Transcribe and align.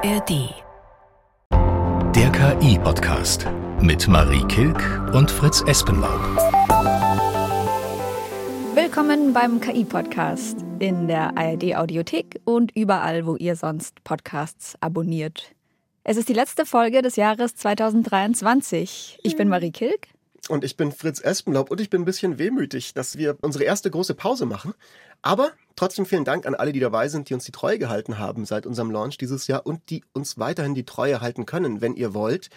ARD. 0.00 0.54
Der 2.14 2.30
KI-Podcast 2.30 3.48
mit 3.80 4.06
Marie 4.06 4.44
Kilk 4.44 4.80
und 5.12 5.28
Fritz 5.28 5.64
Espenlaub. 5.66 6.20
Willkommen 8.76 9.32
beim 9.32 9.60
KI-Podcast 9.60 10.58
in 10.78 11.08
der 11.08 11.36
ARD-Audiothek 11.36 12.40
und 12.44 12.70
überall, 12.76 13.26
wo 13.26 13.34
ihr 13.34 13.56
sonst 13.56 14.04
Podcasts 14.04 14.76
abonniert. 14.80 15.52
Es 16.04 16.16
ist 16.16 16.28
die 16.28 16.34
letzte 16.34 16.64
Folge 16.64 17.02
des 17.02 17.16
Jahres 17.16 17.56
2023. 17.56 19.18
Ich 19.24 19.36
bin 19.36 19.48
Marie 19.48 19.72
Kilk. 19.72 20.06
Und 20.48 20.64
ich 20.64 20.76
bin 20.76 20.92
Fritz 20.92 21.20
Espenlaub 21.20 21.70
und 21.70 21.80
ich 21.80 21.90
bin 21.90 22.02
ein 22.02 22.06
bisschen 22.06 22.38
wehmütig, 22.38 22.94
dass 22.94 23.18
wir 23.18 23.36
unsere 23.42 23.64
erste 23.64 23.90
große 23.90 24.14
Pause 24.14 24.46
machen. 24.46 24.74
Aber 25.20 25.52
trotzdem 25.76 26.06
vielen 26.06 26.24
Dank 26.24 26.46
an 26.46 26.54
alle, 26.54 26.72
die 26.72 26.80
dabei 26.80 27.08
sind, 27.08 27.28
die 27.28 27.34
uns 27.34 27.44
die 27.44 27.52
Treue 27.52 27.78
gehalten 27.78 28.18
haben 28.18 28.44
seit 28.44 28.66
unserem 28.66 28.90
Launch 28.90 29.18
dieses 29.18 29.46
Jahr 29.46 29.66
und 29.66 29.90
die 29.90 30.04
uns 30.12 30.38
weiterhin 30.38 30.74
die 30.74 30.84
Treue 30.84 31.20
halten 31.20 31.44
können, 31.44 31.80
wenn 31.80 31.94
ihr 31.94 32.14
wollt. 32.14 32.50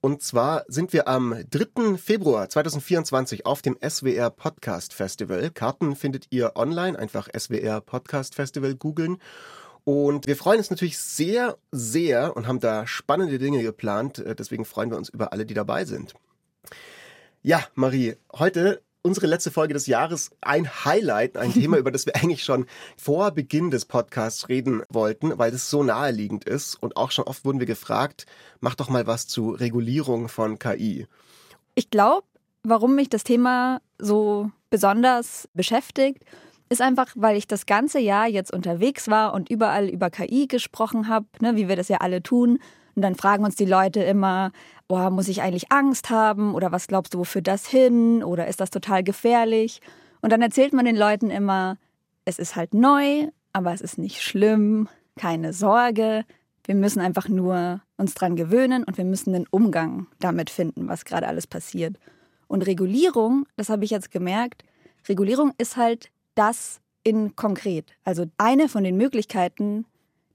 Und 0.00 0.22
zwar 0.22 0.64
sind 0.68 0.92
wir 0.92 1.08
am 1.08 1.34
3. 1.50 1.96
Februar 1.96 2.48
2024 2.48 3.46
auf 3.46 3.62
dem 3.62 3.78
SWR 3.80 4.30
Podcast 4.30 4.92
Festival. 4.92 5.50
Karten 5.50 5.96
findet 5.96 6.26
ihr 6.30 6.56
online, 6.56 6.98
einfach 6.98 7.28
SWR 7.34 7.80
Podcast 7.80 8.34
Festival 8.34 8.74
googeln. 8.74 9.18
Und 9.84 10.26
wir 10.26 10.36
freuen 10.36 10.58
uns 10.58 10.70
natürlich 10.70 10.98
sehr, 10.98 11.56
sehr 11.72 12.36
und 12.36 12.46
haben 12.46 12.60
da 12.60 12.86
spannende 12.86 13.38
Dinge 13.38 13.62
geplant. 13.62 14.22
Deswegen 14.38 14.64
freuen 14.64 14.90
wir 14.90 14.98
uns 14.98 15.08
über 15.08 15.32
alle, 15.32 15.46
die 15.46 15.54
dabei 15.54 15.84
sind. 15.84 16.14
Ja, 17.46 17.62
Marie, 17.74 18.16
heute 18.32 18.80
unsere 19.02 19.26
letzte 19.26 19.50
Folge 19.50 19.74
des 19.74 19.86
Jahres 19.86 20.30
ein 20.40 20.66
Highlight, 20.86 21.36
ein 21.36 21.52
Thema, 21.52 21.76
über 21.76 21.90
das 21.90 22.06
wir 22.06 22.16
eigentlich 22.16 22.42
schon 22.42 22.64
vor 22.96 23.32
Beginn 23.32 23.70
des 23.70 23.84
Podcasts 23.84 24.48
reden 24.48 24.82
wollten, 24.88 25.36
weil 25.36 25.52
es 25.52 25.68
so 25.68 25.82
naheliegend 25.82 26.44
ist. 26.44 26.74
Und 26.76 26.96
auch 26.96 27.10
schon 27.10 27.26
oft 27.26 27.44
wurden 27.44 27.60
wir 27.60 27.66
gefragt, 27.66 28.24
mach 28.60 28.74
doch 28.74 28.88
mal 28.88 29.06
was 29.06 29.26
zu 29.26 29.50
Regulierung 29.50 30.28
von 30.30 30.58
KI. 30.58 31.06
Ich 31.74 31.90
glaube, 31.90 32.26
warum 32.62 32.94
mich 32.94 33.10
das 33.10 33.24
Thema 33.24 33.82
so 33.98 34.50
besonders 34.70 35.46
beschäftigt, 35.52 36.24
ist 36.70 36.80
einfach, 36.80 37.08
weil 37.14 37.36
ich 37.36 37.46
das 37.46 37.66
ganze 37.66 37.98
Jahr 37.98 38.26
jetzt 38.26 38.54
unterwegs 38.54 39.08
war 39.08 39.34
und 39.34 39.50
überall 39.50 39.90
über 39.90 40.08
KI 40.08 40.46
gesprochen 40.46 41.08
habe, 41.08 41.26
ne, 41.40 41.56
wie 41.56 41.68
wir 41.68 41.76
das 41.76 41.88
ja 41.88 41.98
alle 41.98 42.22
tun. 42.22 42.58
Und 42.96 43.02
dann 43.02 43.14
fragen 43.14 43.44
uns 43.44 43.56
die 43.56 43.64
Leute 43.64 44.02
immer, 44.02 44.52
oh, 44.88 45.10
muss 45.10 45.28
ich 45.28 45.42
eigentlich 45.42 45.72
Angst 45.72 46.10
haben 46.10 46.54
oder 46.54 46.72
was 46.72 46.86
glaubst 46.86 47.14
du, 47.14 47.18
wofür 47.18 47.42
das 47.42 47.66
hin 47.66 48.22
oder 48.22 48.46
ist 48.46 48.60
das 48.60 48.70
total 48.70 49.02
gefährlich? 49.02 49.80
Und 50.20 50.30
dann 50.30 50.42
erzählt 50.42 50.72
man 50.72 50.84
den 50.84 50.96
Leuten 50.96 51.30
immer, 51.30 51.76
es 52.24 52.38
ist 52.38 52.56
halt 52.56 52.74
neu, 52.74 53.28
aber 53.52 53.72
es 53.72 53.80
ist 53.80 53.98
nicht 53.98 54.22
schlimm, 54.22 54.88
keine 55.16 55.52
Sorge. 55.52 56.24
Wir 56.64 56.74
müssen 56.74 57.00
einfach 57.00 57.28
nur 57.28 57.82
uns 57.96 58.14
dran 58.14 58.36
gewöhnen 58.36 58.84
und 58.84 58.96
wir 58.96 59.04
müssen 59.04 59.32
den 59.32 59.46
Umgang 59.50 60.06
damit 60.20 60.50
finden, 60.50 60.88
was 60.88 61.04
gerade 61.04 61.28
alles 61.28 61.46
passiert. 61.46 61.96
Und 62.46 62.66
Regulierung, 62.66 63.46
das 63.56 63.68
habe 63.68 63.84
ich 63.84 63.90
jetzt 63.90 64.10
gemerkt, 64.10 64.64
Regulierung 65.08 65.52
ist 65.58 65.76
halt 65.76 66.10
das 66.34 66.80
in 67.02 67.36
konkret. 67.36 67.92
Also 68.04 68.24
eine 68.38 68.68
von 68.68 68.84
den 68.84 68.96
Möglichkeiten, 68.96 69.84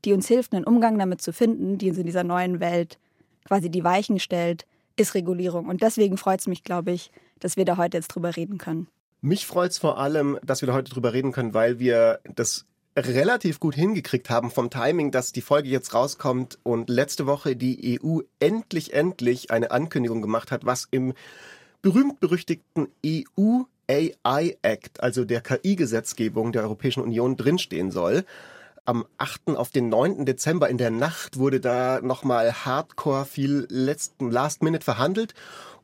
die 0.06 0.14
uns 0.14 0.28
hilft, 0.28 0.54
einen 0.54 0.66
Umgang 0.66 0.98
damit 0.98 1.22
zu 1.22 1.34
finden, 1.34 1.78
die 1.78 1.90
uns 1.90 1.98
in 1.98 2.06
dieser 2.06 2.24
neuen 2.24 2.60
Welt 2.60 2.98
quasi 3.46 3.70
die 3.70 3.84
Weichen 3.84 4.20
stellt, 4.20 4.66
ist 4.96 5.16
Regulierung. 5.16 5.68
Und 5.68 5.82
deswegen 5.82 6.18
freut 6.18 6.42
es 6.42 6.48
mich, 6.48 6.64
glaube 6.64 6.92
ich, 6.92 7.12
dass 7.40 7.58
wir 7.58 7.66
da 7.66 7.78
heute 7.78 7.98
jetzt 7.98 8.10
drüber 8.10 8.36
reden 8.36 8.58
können. 8.58 8.88
Mich 9.22 9.46
freut 9.46 9.72
es 9.72 9.78
vor 9.78 9.98
allem, 9.98 10.38
dass 10.44 10.62
wir 10.62 10.68
da 10.68 10.74
heute 10.74 10.92
drüber 10.92 11.14
reden 11.14 11.32
können, 11.32 11.54
weil 11.54 11.80
wir 11.80 12.20
das 12.36 12.66
relativ 12.96 13.60
gut 13.60 13.76
hingekriegt 13.76 14.30
haben 14.30 14.52
vom 14.52 14.70
Timing, 14.70 15.12
dass 15.12 15.32
die 15.32 15.42
Folge 15.42 15.70
jetzt 15.70 15.94
rauskommt 15.94 16.60
und 16.64 16.90
letzte 16.90 17.26
Woche 17.26 17.56
die 17.56 18.00
EU 18.02 18.20
endlich, 18.40 18.94
endlich 18.94 19.52
eine 19.52 19.72
Ankündigung 19.72 20.22
gemacht 20.22 20.52
hat, 20.52 20.66
was 20.66 20.88
im 20.92 21.14
berühmt-berüchtigten 21.82 22.88
EU 23.06 23.64
AI 23.90 24.58
Act, 24.62 25.02
also 25.02 25.26
der 25.26 25.42
KI-Gesetzgebung 25.42 26.52
der 26.52 26.64
Europäischen 26.64 27.02
Union, 27.02 27.36
drinstehen 27.36 27.92
soll 27.92 28.26
am 28.90 29.06
8. 29.20 29.50
auf 29.50 29.70
den 29.70 29.88
9. 29.88 30.26
Dezember 30.26 30.68
in 30.68 30.80
der 30.80 30.90
Nacht 30.90 31.38
wurde 31.38 31.60
da 31.60 32.02
nochmal 32.02 32.52
hardcore 32.66 33.26
viel 33.26 33.68
letzten 33.70 34.32
Last 34.32 34.64
Minute 34.64 34.84
verhandelt. 34.84 35.36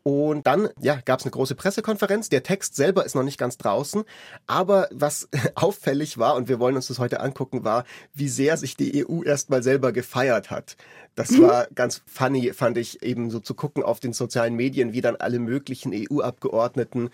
Und 0.02 0.48
dann, 0.48 0.70
ja, 0.82 1.00
gab 1.06 1.20
es 1.20 1.26
eine 1.26 1.32
große 1.32 1.54
Pressekonferenz. 1.54 2.30
Der 2.30 2.42
Text 2.42 2.76
selber 2.76 3.06
ist 3.06 3.14
noch 3.14 3.22
nicht 3.22 3.38
ganz 3.38 3.60
draußen. 3.60 4.06
Aber 4.48 4.88
was 4.92 5.30
auffällig 5.56 6.18
war, 6.18 6.36
und 6.36 6.50
wir 6.50 6.60
wollen 6.60 6.76
uns 6.76 6.88
das 6.88 6.98
heute 6.98 7.20
angucken, 7.20 7.64
war, 7.64 7.86
wie 8.16 8.30
sehr 8.30 8.58
sich 8.58 8.76
die 8.76 9.06
EU 9.06 9.22
erstmal 9.22 9.62
selber 9.62 9.92
gefeiert 9.92 10.50
hat. 10.50 10.76
Das 11.14 11.30
mhm. 11.30 11.44
war 11.44 11.68
ganz 11.76 12.02
funny, 12.08 12.54
fand 12.54 12.80
ich, 12.80 13.04
eben 13.04 13.30
so 13.30 13.40
zu 13.40 13.54
gucken 13.54 13.84
auf 13.84 14.00
den 14.00 14.14
sozialen 14.14 14.56
Medien, 14.56 14.94
wie 14.94 15.02
dann 15.02 15.16
alle 15.16 15.38
möglichen 15.38 15.94
EU-Abgeordneten 15.94 17.12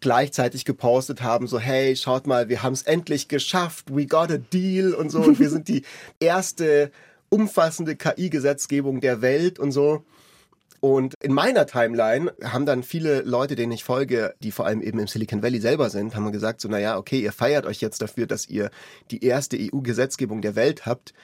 gleichzeitig 0.00 0.64
gepostet 0.64 1.22
haben, 1.22 1.46
so 1.46 1.58
hey, 1.58 1.96
schaut 1.96 2.26
mal, 2.26 2.48
wir 2.48 2.62
haben 2.62 2.72
es 2.72 2.82
endlich 2.82 3.28
geschafft, 3.28 3.86
we 3.94 4.06
got 4.06 4.30
a 4.30 4.38
deal 4.38 4.94
und 4.94 5.10
so 5.10 5.20
und 5.20 5.38
wir 5.38 5.50
sind 5.50 5.68
die 5.68 5.82
erste 6.20 6.90
umfassende 7.28 7.96
KI-Gesetzgebung 7.96 9.00
der 9.00 9.20
Welt 9.20 9.58
und 9.58 9.72
so. 9.72 10.04
Und 10.80 11.14
in 11.22 11.32
meiner 11.32 11.66
Timeline 11.66 12.32
haben 12.44 12.66
dann 12.66 12.82
viele 12.82 13.22
Leute, 13.22 13.56
denen 13.56 13.72
ich 13.72 13.82
folge, 13.82 14.34
die 14.40 14.52
vor 14.52 14.66
allem 14.66 14.82
eben 14.82 14.98
im 14.98 15.08
Silicon 15.08 15.42
Valley 15.42 15.60
selber 15.60 15.90
sind, 15.90 16.14
haben 16.14 16.30
gesagt 16.30 16.60
so, 16.60 16.68
naja, 16.68 16.98
okay, 16.98 17.18
ihr 17.20 17.32
feiert 17.32 17.66
euch 17.66 17.80
jetzt 17.80 18.02
dafür, 18.02 18.26
dass 18.26 18.46
ihr 18.46 18.70
die 19.10 19.24
erste 19.24 19.56
EU-Gesetzgebung 19.58 20.42
der 20.42 20.54
Welt 20.54 20.86
habt, 20.86 21.14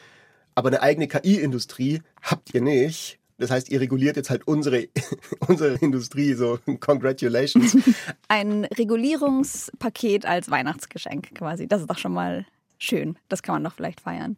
aber 0.54 0.68
eine 0.68 0.82
eigene 0.82 1.06
KI-Industrie 1.06 2.02
habt 2.22 2.54
ihr 2.54 2.60
nicht. 2.60 3.18
Das 3.42 3.50
heißt, 3.50 3.70
ihr 3.70 3.80
reguliert 3.80 4.16
jetzt 4.16 4.30
halt 4.30 4.46
unsere, 4.46 4.86
unsere 5.48 5.74
Industrie, 5.74 6.34
so 6.34 6.60
congratulations. 6.78 7.76
Ein 8.28 8.66
Regulierungspaket 8.66 10.24
als 10.26 10.48
Weihnachtsgeschenk 10.48 11.34
quasi. 11.34 11.66
Das 11.66 11.80
ist 11.80 11.90
doch 11.90 11.98
schon 11.98 12.12
mal 12.12 12.46
schön. 12.78 13.18
Das 13.28 13.42
kann 13.42 13.56
man 13.56 13.64
doch 13.64 13.74
vielleicht 13.74 14.00
feiern. 14.00 14.36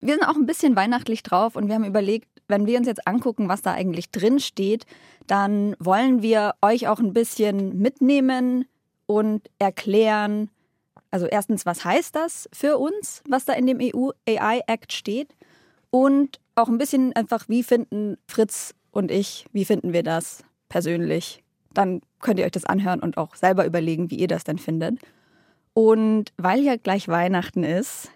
Wir 0.00 0.14
sind 0.14 0.24
auch 0.24 0.36
ein 0.36 0.46
bisschen 0.46 0.76
weihnachtlich 0.76 1.24
drauf 1.24 1.56
und 1.56 1.66
wir 1.66 1.74
haben 1.74 1.84
überlegt, 1.84 2.28
wenn 2.46 2.66
wir 2.66 2.78
uns 2.78 2.86
jetzt 2.86 3.08
angucken, 3.08 3.48
was 3.48 3.62
da 3.62 3.72
eigentlich 3.72 4.10
drin 4.10 4.38
steht, 4.38 4.86
dann 5.26 5.74
wollen 5.80 6.22
wir 6.22 6.54
euch 6.62 6.86
auch 6.86 7.00
ein 7.00 7.12
bisschen 7.12 7.78
mitnehmen 7.78 8.66
und 9.06 9.50
erklären, 9.58 10.48
also 11.10 11.26
erstens, 11.26 11.66
was 11.66 11.84
heißt 11.84 12.14
das 12.14 12.48
für 12.52 12.78
uns, 12.78 13.22
was 13.28 13.46
da 13.46 13.54
in 13.54 13.66
dem 13.66 13.78
EU 13.80 14.10
AI 14.28 14.60
Act 14.68 14.92
steht 14.92 15.34
und 15.94 16.40
auch 16.56 16.66
ein 16.66 16.78
bisschen 16.78 17.12
einfach, 17.12 17.48
wie 17.48 17.62
finden 17.62 18.16
Fritz 18.26 18.74
und 18.90 19.12
ich, 19.12 19.46
wie 19.52 19.64
finden 19.64 19.92
wir 19.92 20.02
das 20.02 20.42
persönlich? 20.68 21.44
Dann 21.72 22.00
könnt 22.18 22.40
ihr 22.40 22.46
euch 22.46 22.50
das 22.50 22.64
anhören 22.64 22.98
und 22.98 23.16
auch 23.16 23.36
selber 23.36 23.64
überlegen, 23.64 24.10
wie 24.10 24.16
ihr 24.16 24.26
das 24.26 24.42
denn 24.42 24.58
findet. 24.58 24.98
Und 25.72 26.32
weil 26.36 26.62
ja 26.62 26.74
gleich 26.74 27.06
Weihnachten 27.06 27.62
ist, 27.62 28.10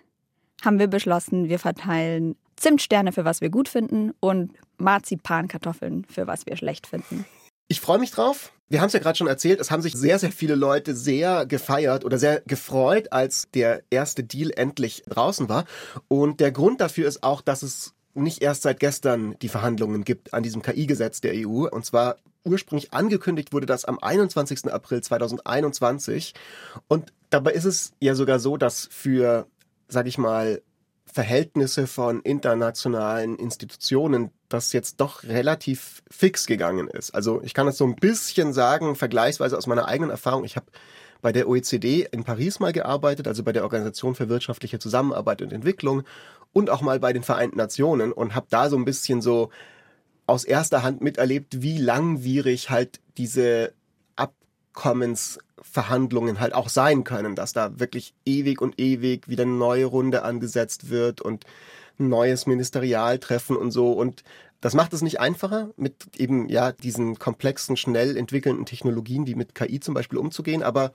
haben 0.65 0.81
wir 0.81 0.89
beschlossen, 0.89 1.49
wir 1.49 1.61
verteilen 1.61 2.34
Zimtsterne 2.56 3.12
für 3.12 3.25
was 3.25 3.41
wir 3.41 3.49
gut 3.49 3.69
finden 3.69 4.10
und 4.19 4.55
Marzipankartoffeln 4.78 6.05
für 6.06 6.27
was 6.27 6.47
wir 6.47 6.56
schlecht 6.56 6.89
finden. 6.89 7.27
Ich 7.71 7.81
freue 7.81 7.99
mich 7.99 8.11
drauf. 8.11 8.53
Wir 8.71 8.81
haben 8.81 8.87
es 8.89 8.95
ja 8.95 8.99
gerade 8.99 9.17
schon 9.17 9.27
erzählt, 9.27 9.61
es 9.61 9.71
haben 9.71 9.83
sich 9.83 9.95
sehr, 9.95 10.19
sehr 10.19 10.33
viele 10.33 10.55
Leute 10.55 10.95
sehr 10.95 11.45
gefeiert 11.45 12.05
oder 12.05 12.19
sehr 12.19 12.41
gefreut, 12.47 13.12
als 13.12 13.49
der 13.53 13.83
erste 13.91 14.25
Deal 14.25 14.51
endlich 14.56 15.05
draußen 15.06 15.49
war. 15.51 15.65
Und 16.09 16.41
der 16.41 16.51
Grund 16.51 16.81
dafür 16.81 17.07
ist 17.07 17.23
auch, 17.23 17.43
dass 17.43 17.62
es 17.62 17.95
nicht 18.15 18.43
erst 18.43 18.62
seit 18.62 18.81
gestern 18.81 19.37
die 19.41 19.49
Verhandlungen 19.49 20.05
gibt 20.05 20.34
an 20.34 20.43
diesem 20.43 20.62
KI-Gesetz 20.62 21.21
der 21.21 21.34
EU. 21.34 21.67
Und 21.69 21.84
zwar 21.84 22.17
ursprünglich 22.45 22.93
angekündigt 22.95 23.53
wurde 23.53 23.67
das 23.67 23.84
am 23.84 23.99
21. 23.99 24.73
April 24.73 25.03
2021. 25.03 26.34
Und 26.89 27.12
dabei 27.28 27.53
ist 27.53 27.65
es 27.65 27.93
ja 28.01 28.15
sogar 28.15 28.39
so, 28.39 28.57
dass 28.57 28.89
für, 28.91 29.47
sag 29.89 30.07
ich 30.07 30.17
mal, 30.17 30.62
Verhältnisse 31.18 31.88
von 31.88 32.20
internationalen 32.20 33.34
Institutionen 33.34 34.30
das 34.48 34.72
jetzt 34.72 35.00
doch 35.00 35.24
relativ 35.24 36.04
fix 36.09 36.47
gegangen 36.47 36.86
ist. 36.86 37.12
Also 37.12 37.42
ich 37.42 37.54
kann 37.54 37.66
das 37.66 37.76
so 37.76 37.84
ein 37.84 37.97
bisschen 37.97 38.53
sagen, 38.53 38.94
vergleichsweise 38.94 39.59
aus 39.59 39.66
meiner 39.66 39.88
eigenen 39.88 40.10
Erfahrung. 40.10 40.44
Ich 40.44 40.54
habe 40.54 40.66
bei 41.20 41.32
der 41.32 41.48
OECD 41.48 42.06
in 42.12 42.22
Paris 42.22 42.60
mal 42.60 42.72
gearbeitet, 42.72 43.26
also 43.26 43.42
bei 43.42 43.53
der 43.53 43.65
Organisation 43.65 44.15
für 44.15 44.28
wirtschaftliche 44.28 44.78
Zusammenarbeit 44.78 45.42
und 45.42 45.53
Entwicklung 45.53 46.04
und 46.53 46.70
auch 46.70 46.82
mal 46.82 47.00
bei 47.00 47.12
den 47.12 47.24
Vereinten 47.24 47.56
Nationen 47.56 48.12
und 48.12 48.36
habe 48.36 48.47
da 48.48 48.70
so 48.70 48.76
ein 48.76 48.84
bisschen 48.84 49.20
so 49.20 49.50
aus 50.28 50.44
erster 50.44 50.84
Hand 50.84 51.00
miterlebt, 51.00 51.62
wie 51.62 51.78
langwierig 51.78 52.70
halt 52.70 53.00
diese 53.16 53.72
Abkommensverhandlungen 54.78 56.39
halt 56.39 56.54
auch 56.54 56.69
sein 56.69 57.03
können, 57.03 57.34
dass 57.34 57.53
da 57.53 57.80
wirklich 57.80 58.15
ewig 58.25 58.60
und 58.60 58.78
ewig 58.80 59.28
wieder 59.28 59.42
eine 59.42 59.53
neue 59.53 59.86
Runde 59.86 60.22
angesetzt 60.22 60.89
wird 60.89 61.21
und 61.21 61.45
neues 61.98 62.47
Ministerialtreffen 62.47 63.57
und 63.57 63.72
so 63.72 63.92
und 63.92 64.22
das 64.60 64.75
macht 64.75 64.92
es 64.92 65.03
nicht 65.03 65.21
einfacher, 65.21 65.71
mit 65.77 65.95
eben 66.16 66.48
ja 66.48 66.72
diesen 66.72 67.19
komplexen, 67.19 67.77
schnell 67.77 68.16
entwickelnden 68.16 68.66
Technologien, 68.66 69.27
wie 69.27 69.36
mit 69.36 69.54
KI 69.54 69.78
zum 69.78 69.95
Beispiel 69.95 70.19
umzugehen. 70.19 70.65
Aber 70.65 70.92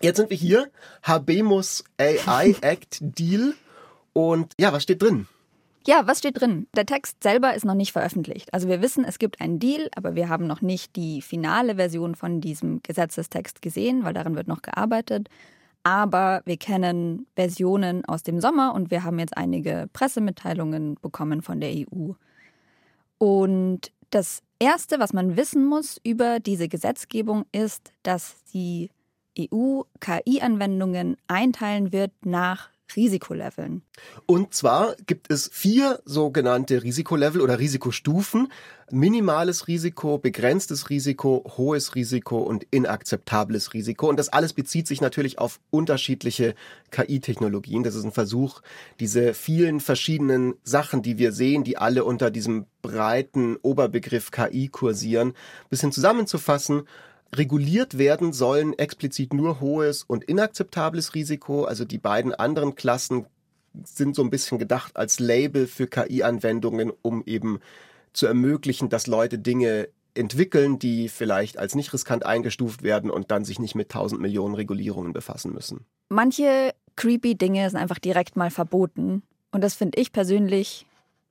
jetzt 0.00 0.18
sind 0.18 0.30
wir 0.30 0.36
hier, 0.36 0.70
Habemus 1.02 1.82
AI 1.98 2.54
Act 2.60 2.98
Deal 3.00 3.54
und 4.12 4.52
ja, 4.60 4.72
was 4.72 4.84
steht 4.84 5.02
drin? 5.02 5.26
Ja, 5.86 6.06
was 6.06 6.18
steht 6.18 6.40
drin? 6.40 6.66
Der 6.76 6.84
Text 6.84 7.22
selber 7.22 7.54
ist 7.54 7.64
noch 7.64 7.74
nicht 7.74 7.92
veröffentlicht. 7.92 8.52
Also 8.52 8.68
wir 8.68 8.82
wissen, 8.82 9.04
es 9.04 9.18
gibt 9.18 9.40
einen 9.40 9.58
Deal, 9.58 9.88
aber 9.96 10.14
wir 10.14 10.28
haben 10.28 10.46
noch 10.46 10.60
nicht 10.60 10.94
die 10.94 11.22
finale 11.22 11.76
Version 11.76 12.14
von 12.14 12.40
diesem 12.40 12.82
Gesetzestext 12.82 13.62
gesehen, 13.62 14.04
weil 14.04 14.12
daran 14.12 14.36
wird 14.36 14.46
noch 14.46 14.60
gearbeitet. 14.60 15.28
Aber 15.82 16.42
wir 16.44 16.58
kennen 16.58 17.26
Versionen 17.34 18.04
aus 18.04 18.22
dem 18.22 18.40
Sommer 18.40 18.74
und 18.74 18.90
wir 18.90 19.04
haben 19.04 19.18
jetzt 19.18 19.36
einige 19.38 19.88
Pressemitteilungen 19.94 20.96
bekommen 21.00 21.40
von 21.40 21.60
der 21.60 21.70
EU. 21.70 22.12
Und 23.16 23.90
das 24.10 24.42
Erste, 24.58 24.98
was 24.98 25.14
man 25.14 25.38
wissen 25.38 25.64
muss 25.64 25.98
über 26.02 26.40
diese 26.40 26.68
Gesetzgebung, 26.68 27.46
ist, 27.52 27.92
dass 28.02 28.36
die 28.52 28.90
EU 29.38 29.82
KI-Anwendungen 30.00 31.16
einteilen 31.28 31.92
wird 31.92 32.12
nach 32.26 32.68
Risikoleveln. 32.96 33.82
Und 34.26 34.54
zwar 34.54 34.94
gibt 35.06 35.30
es 35.30 35.50
vier 35.52 36.00
sogenannte 36.04 36.82
Risikolevel 36.82 37.40
oder 37.40 37.58
Risikostufen. 37.58 38.50
Minimales 38.92 39.68
Risiko, 39.68 40.18
begrenztes 40.18 40.90
Risiko, 40.90 41.44
hohes 41.56 41.94
Risiko 41.94 42.38
und 42.38 42.66
inakzeptables 42.70 43.72
Risiko. 43.72 44.08
Und 44.08 44.18
das 44.18 44.30
alles 44.30 44.52
bezieht 44.52 44.88
sich 44.88 45.00
natürlich 45.00 45.38
auf 45.38 45.60
unterschiedliche 45.70 46.54
KI-Technologien. 46.90 47.84
Das 47.84 47.94
ist 47.94 48.04
ein 48.04 48.12
Versuch, 48.12 48.62
diese 48.98 49.32
vielen 49.34 49.78
verschiedenen 49.78 50.54
Sachen, 50.64 51.02
die 51.02 51.18
wir 51.18 51.32
sehen, 51.32 51.62
die 51.62 51.78
alle 51.78 52.04
unter 52.04 52.30
diesem 52.30 52.66
breiten 52.82 53.56
Oberbegriff 53.62 54.30
KI 54.32 54.68
kursieren, 54.68 55.34
bisschen 55.68 55.92
zusammenzufassen 55.92 56.82
Reguliert 57.34 57.96
werden 57.96 58.32
sollen 58.32 58.76
explizit 58.78 59.32
nur 59.32 59.60
hohes 59.60 60.02
und 60.02 60.24
inakzeptables 60.24 61.14
Risiko. 61.14 61.64
Also 61.64 61.84
die 61.84 61.98
beiden 61.98 62.34
anderen 62.34 62.74
Klassen 62.74 63.26
sind 63.84 64.16
so 64.16 64.22
ein 64.22 64.30
bisschen 64.30 64.58
gedacht 64.58 64.96
als 64.96 65.20
Label 65.20 65.66
für 65.66 65.86
KI-Anwendungen, 65.86 66.92
um 67.02 67.22
eben 67.26 67.60
zu 68.12 68.26
ermöglichen, 68.26 68.88
dass 68.88 69.06
Leute 69.06 69.38
Dinge 69.38 69.88
entwickeln, 70.14 70.80
die 70.80 71.08
vielleicht 71.08 71.56
als 71.56 71.76
nicht 71.76 71.92
riskant 71.92 72.26
eingestuft 72.26 72.82
werden 72.82 73.10
und 73.10 73.30
dann 73.30 73.44
sich 73.44 73.60
nicht 73.60 73.76
mit 73.76 73.90
tausend 73.90 74.20
Millionen 74.20 74.56
Regulierungen 74.56 75.12
befassen 75.12 75.52
müssen. 75.52 75.86
Manche 76.08 76.74
creepy 76.96 77.36
Dinge 77.36 77.70
sind 77.70 77.78
einfach 77.78 78.00
direkt 78.00 78.36
mal 78.36 78.50
verboten. 78.50 79.22
Und 79.52 79.62
das 79.62 79.74
finde 79.74 80.00
ich 80.00 80.12
persönlich 80.12 80.86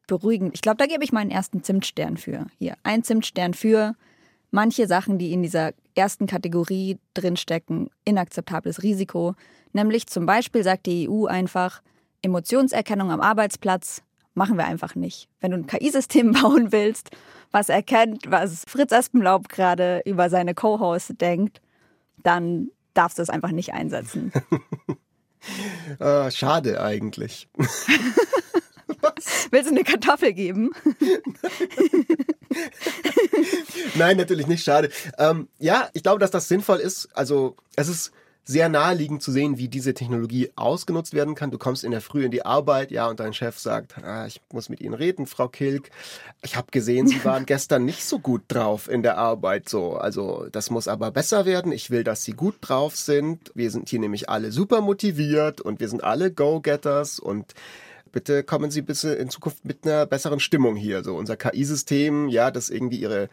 beruhigend. 0.08 0.56
Ich 0.56 0.62
glaube, 0.62 0.78
da 0.78 0.86
gebe 0.86 1.04
ich 1.04 1.12
meinen 1.12 1.32
ersten 1.32 1.64
Zimtstern 1.64 2.18
für. 2.18 2.48
Hier, 2.58 2.76
ein 2.84 3.04
Zimtstern 3.04 3.54
für 3.54 3.96
manche 4.52 4.88
Sachen, 4.88 5.18
die 5.18 5.32
in 5.34 5.44
dieser 5.44 5.72
ersten 5.96 6.28
Kategorie 6.28 6.98
drinstecken, 7.14 7.90
inakzeptables 8.06 8.84
Risiko. 8.84 9.36
Nämlich 9.74 10.08
zum 10.08 10.26
Beispiel 10.26 10.64
sagt 10.64 10.86
die 10.86 11.10
EU 11.10 11.26
einfach, 11.26 11.82
Emotionserkennung 12.22 13.12
am 13.12 13.22
Arbeitsplatz 13.22 14.02
machen 14.34 14.58
wir 14.58 14.66
einfach 14.66 14.96
nicht. 14.96 15.28
Wenn 15.42 15.52
du 15.52 15.58
ein 15.58 15.68
KI-System 15.68 16.32
bauen 16.42 16.72
willst, 16.72 17.12
was 17.52 17.70
erkennt, 17.70 18.24
was 18.30 18.64
Fritz 18.68 18.92
Espenlaub 18.92 19.50
gerade 19.50 20.02
über 20.06 20.30
seine 20.30 20.54
Co-Host 20.54 21.20
denkt, 21.22 21.62
dann 22.24 22.70
darfst 22.94 23.18
du 23.18 23.22
es 23.22 23.30
einfach 23.30 23.52
nicht 23.52 23.74
einsetzen. 23.74 24.32
äh, 26.00 26.32
schade 26.36 26.82
eigentlich. 26.82 27.48
Willst 29.52 29.70
du 29.70 29.76
eine 29.76 29.84
Kartoffel 29.84 30.34
geben? 30.34 30.72
Nein, 34.00 34.18
natürlich 34.18 34.48
nicht, 34.48 34.64
schade. 34.64 34.90
Ähm, 35.18 35.50
ja, 35.60 35.90
ich 35.94 36.04
glaube, 36.04 36.20
dass 36.20 36.32
das 36.32 36.48
sinnvoll 36.48 36.80
ist. 36.80 37.10
Also 37.14 37.56
es 37.76 37.90
ist 37.90 38.12
sehr 38.46 38.68
naheliegend 38.68 39.22
zu 39.22 39.32
sehen, 39.32 39.60
wie 39.60 39.68
diese 39.68 39.94
Technologie 39.94 40.50
ausgenutzt 40.56 41.14
werden 41.14 41.36
kann. 41.36 41.52
Du 41.52 41.60
kommst 41.60 41.84
in 41.84 41.92
der 41.92 42.02
Früh 42.02 42.26
in 42.26 42.32
die 42.32 42.46
Arbeit, 42.46 42.90
ja, 42.90 43.08
und 43.08 43.20
dein 43.20 43.34
Chef 43.34 43.60
sagt, 43.60 44.04
ah, 44.04 44.26
ich 44.26 44.42
muss 44.52 44.70
mit 44.70 44.82
Ihnen 44.82 44.96
reden, 44.96 45.28
Frau 45.28 45.48
Kilk. 45.50 45.92
Ich 46.42 46.56
habe 46.56 46.72
gesehen, 46.72 47.06
Sie 47.08 47.24
waren 47.24 47.46
gestern 47.46 47.86
nicht 47.86 48.04
so 48.06 48.18
gut 48.18 48.42
drauf 48.48 48.90
in 48.90 49.04
der 49.04 49.20
Arbeit. 49.20 49.70
So, 49.70 49.98
also 49.98 50.48
das 50.52 50.72
muss 50.72 50.88
aber 50.88 51.12
besser 51.12 51.46
werden. 51.46 51.72
Ich 51.72 51.92
will, 51.92 52.04
dass 52.04 52.24
Sie 52.24 52.32
gut 52.32 52.56
drauf 52.62 52.96
sind. 52.96 53.52
Wir 53.54 53.70
sind 53.70 53.90
hier 53.90 54.00
nämlich 54.00 54.30
alle 54.30 54.52
super 54.52 54.82
motiviert 54.82 55.62
und 55.62 55.80
wir 55.80 55.90
sind 55.90 56.04
alle 56.04 56.32
Go-Getters 56.32 57.20
und 57.20 57.54
bitte 58.12 58.44
kommen 58.44 58.72
Sie 58.72 58.82
bitte 58.82 59.10
in 59.10 59.30
Zukunft 59.30 59.66
mit 59.66 59.86
einer 59.86 60.08
besseren 60.08 60.40
Stimmung 60.40 60.76
hier. 60.76 61.04
So 61.04 61.16
unser 61.16 61.38
KI-System, 61.38 62.30
ja, 62.30 62.50
das 62.50 62.72
irgendwie 62.72 63.00
Ihre 63.00 63.30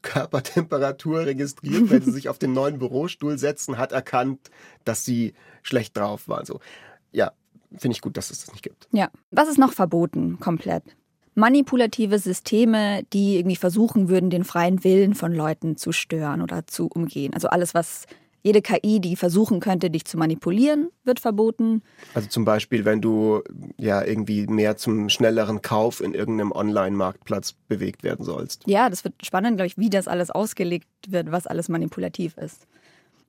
Körpertemperatur 0.00 1.26
registriert, 1.26 1.90
wenn 1.90 2.02
Sie 2.02 2.10
sich 2.10 2.28
auf 2.28 2.38
den 2.38 2.52
neuen 2.52 2.78
Bürostuhl 2.78 3.38
setzen, 3.38 3.78
hat 3.78 3.92
erkannt, 3.92 4.50
dass 4.84 5.04
Sie 5.04 5.34
schlecht 5.62 5.96
drauf 5.96 6.28
waren. 6.28 6.46
So, 6.46 6.60
ja, 7.12 7.32
finde 7.76 7.94
ich 7.94 8.00
gut, 8.00 8.16
dass 8.16 8.30
es 8.30 8.44
das 8.44 8.52
nicht 8.52 8.62
gibt. 8.62 8.88
Ja, 8.92 9.10
was 9.30 9.48
ist 9.48 9.58
noch 9.58 9.72
verboten 9.72 10.40
komplett? 10.40 10.84
Manipulative 11.34 12.18
Systeme, 12.18 13.04
die 13.12 13.36
irgendwie 13.38 13.56
versuchen 13.56 14.08
würden, 14.08 14.28
den 14.28 14.44
freien 14.44 14.84
Willen 14.84 15.14
von 15.14 15.32
Leuten 15.32 15.76
zu 15.76 15.92
stören 15.92 16.42
oder 16.42 16.66
zu 16.66 16.88
umgehen. 16.88 17.32
Also 17.32 17.48
alles, 17.48 17.74
was 17.74 18.06
jede 18.42 18.60
KI, 18.60 19.00
die 19.00 19.16
versuchen 19.16 19.60
könnte, 19.60 19.90
dich 19.90 20.04
zu 20.04 20.18
manipulieren, 20.18 20.90
wird 21.04 21.20
verboten. 21.20 21.82
Also 22.14 22.28
zum 22.28 22.44
Beispiel, 22.44 22.84
wenn 22.84 23.00
du 23.00 23.42
ja 23.78 24.04
irgendwie 24.04 24.46
mehr 24.46 24.76
zum 24.76 25.08
schnelleren 25.08 25.62
Kauf 25.62 26.00
in 26.00 26.14
irgendeinem 26.14 26.52
Online-Marktplatz 26.52 27.54
bewegt 27.68 28.02
werden 28.02 28.24
sollst. 28.24 28.64
Ja, 28.66 28.90
das 28.90 29.04
wird 29.04 29.14
spannend, 29.24 29.56
glaube 29.56 29.68
ich, 29.68 29.78
wie 29.78 29.90
das 29.90 30.08
alles 30.08 30.30
ausgelegt 30.30 30.88
wird, 31.08 31.30
was 31.30 31.46
alles 31.46 31.68
manipulativ 31.68 32.36
ist. 32.36 32.66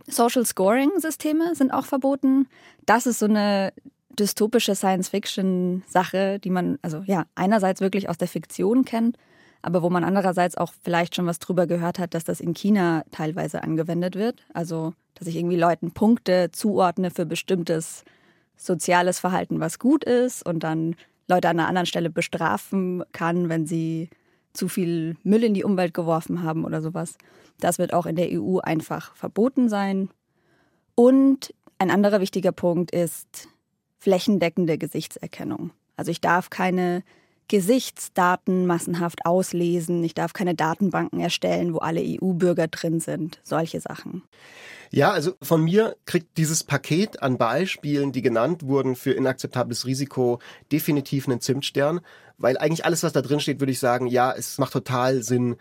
Social 0.07 0.45
Scoring-Systeme 0.45 1.55
sind 1.55 1.71
auch 1.71 1.85
verboten. 1.85 2.47
Das 2.85 3.05
ist 3.05 3.19
so 3.19 3.25
eine 3.25 3.71
dystopische 4.19 4.75
Science-Fiction-Sache, 4.75 6.39
die 6.39 6.49
man 6.49 6.77
also 6.81 7.03
ja 7.05 7.25
einerseits 7.35 7.81
wirklich 7.81 8.09
aus 8.09 8.17
der 8.17 8.27
Fiktion 8.27 8.85
kennt, 8.85 9.17
aber 9.63 9.81
wo 9.81 9.89
man 9.89 10.03
andererseits 10.03 10.57
auch 10.57 10.73
vielleicht 10.83 11.15
schon 11.15 11.25
was 11.25 11.39
drüber 11.39 11.65
gehört 11.65 11.97
hat, 11.97 12.13
dass 12.13 12.25
das 12.25 12.39
in 12.41 12.53
China 12.53 13.03
teilweise 13.11 13.63
angewendet 13.63 14.15
wird. 14.15 14.45
Also, 14.53 14.93
dass 15.15 15.27
ich 15.27 15.37
irgendwie 15.37 15.55
Leuten 15.55 15.91
Punkte 15.91 16.49
zuordne 16.51 17.09
für 17.11 17.25
bestimmtes 17.25 18.03
soziales 18.57 19.19
Verhalten, 19.19 19.59
was 19.61 19.79
gut 19.79 20.03
ist 20.03 20.45
und 20.45 20.63
dann 20.63 20.95
Leute 21.27 21.49
an 21.49 21.59
einer 21.59 21.69
anderen 21.69 21.85
Stelle 21.85 22.09
bestrafen 22.09 23.03
kann, 23.13 23.47
wenn 23.47 23.65
sie 23.65 24.09
zu 24.51 24.67
viel 24.67 25.15
Müll 25.23 25.45
in 25.45 25.53
die 25.53 25.63
Umwelt 25.63 25.93
geworfen 25.93 26.43
haben 26.43 26.65
oder 26.65 26.81
sowas. 26.81 27.17
Das 27.59 27.79
wird 27.79 27.93
auch 27.93 28.05
in 28.05 28.17
der 28.17 28.29
EU 28.31 28.59
einfach 28.59 29.15
verboten 29.15 29.69
sein. 29.69 30.09
Und 30.95 31.53
ein 31.79 31.89
anderer 31.89 32.19
wichtiger 32.19 32.51
Punkt 32.51 32.91
ist 32.91 33.47
flächendeckende 33.97 34.77
Gesichtserkennung. 34.77 35.71
Also 35.95 36.11
ich 36.11 36.19
darf 36.19 36.49
keine 36.49 37.03
Gesichtsdaten 37.47 38.65
massenhaft 38.65 39.25
auslesen. 39.25 40.03
Ich 40.03 40.13
darf 40.13 40.33
keine 40.33 40.55
Datenbanken 40.55 41.19
erstellen, 41.19 41.73
wo 41.73 41.79
alle 41.79 42.01
EU-Bürger 42.01 42.67
drin 42.67 42.99
sind. 42.99 43.39
Solche 43.43 43.79
Sachen. 43.79 44.23
Ja, 44.91 45.11
also 45.11 45.33
von 45.41 45.63
mir 45.63 45.95
kriegt 46.05 46.37
dieses 46.37 46.63
Paket 46.63 47.23
an 47.23 47.39
Beispielen, 47.39 48.11
die 48.11 48.21
genannt 48.21 48.63
wurden 48.63 48.95
für 48.95 49.11
inakzeptables 49.11 49.87
Risiko, 49.87 50.39
definitiv 50.71 51.27
einen 51.27 51.41
Zimtstern, 51.41 51.99
weil 52.37 52.57
eigentlich 52.57 52.85
alles, 52.85 53.01
was 53.01 53.13
da 53.13 53.21
drin 53.23 53.39
steht, 53.39 53.59
würde 53.59 53.71
ich 53.71 53.79
sagen, 53.79 54.05
ja, 54.05 54.31
es 54.31 54.59
macht 54.59 54.73
total 54.73 55.23
Sinn, 55.23 55.55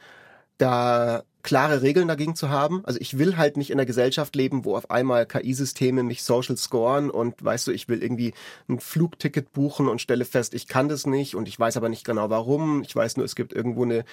da 0.63 1.25
klare 1.43 1.83
Regeln 1.83 2.07
dagegen 2.07 2.37
zu 2.37 2.51
haben. 2.51 2.85
Also 2.85 3.01
ich 3.01 3.19
will 3.19 3.37
halt 3.37 3.57
nicht 3.57 3.71
in 3.71 3.79
einer 3.79 3.87
Gesellschaft 3.87 4.37
leben, 4.37 4.65
wo 4.65 4.77
auf 4.77 4.93
einmal 4.93 5.27
KI-Systeme 5.27 6.05
mich 6.05 6.23
social 6.23 6.57
scoren 6.57 7.11
und 7.11 7.43
weißt 7.43 7.67
du, 7.67 7.73
ich 7.73 7.89
will 7.89 8.01
irgendwie 8.01 8.33
ein 8.69 8.79
Flugticket 8.79 9.53
buchen 9.53 9.89
und 9.89 10.01
stelle 10.01 10.25
fest, 10.25 10.55
ich 10.55 10.69
kann 10.69 10.89
das 10.89 11.05
nicht 11.05 11.35
und 11.35 11.49
ich 11.49 11.59
weiß 11.59 11.77
aber 11.77 11.89
nicht 11.89 12.05
genau 12.05 12.31
warum. 12.31 12.83
Ich 12.83 12.95
weiß 12.95 13.17
nur, 13.17 13.27
es 13.27 13.35
gibt 13.35 13.53
irgendwo 13.53 13.83
eine, 13.83 14.05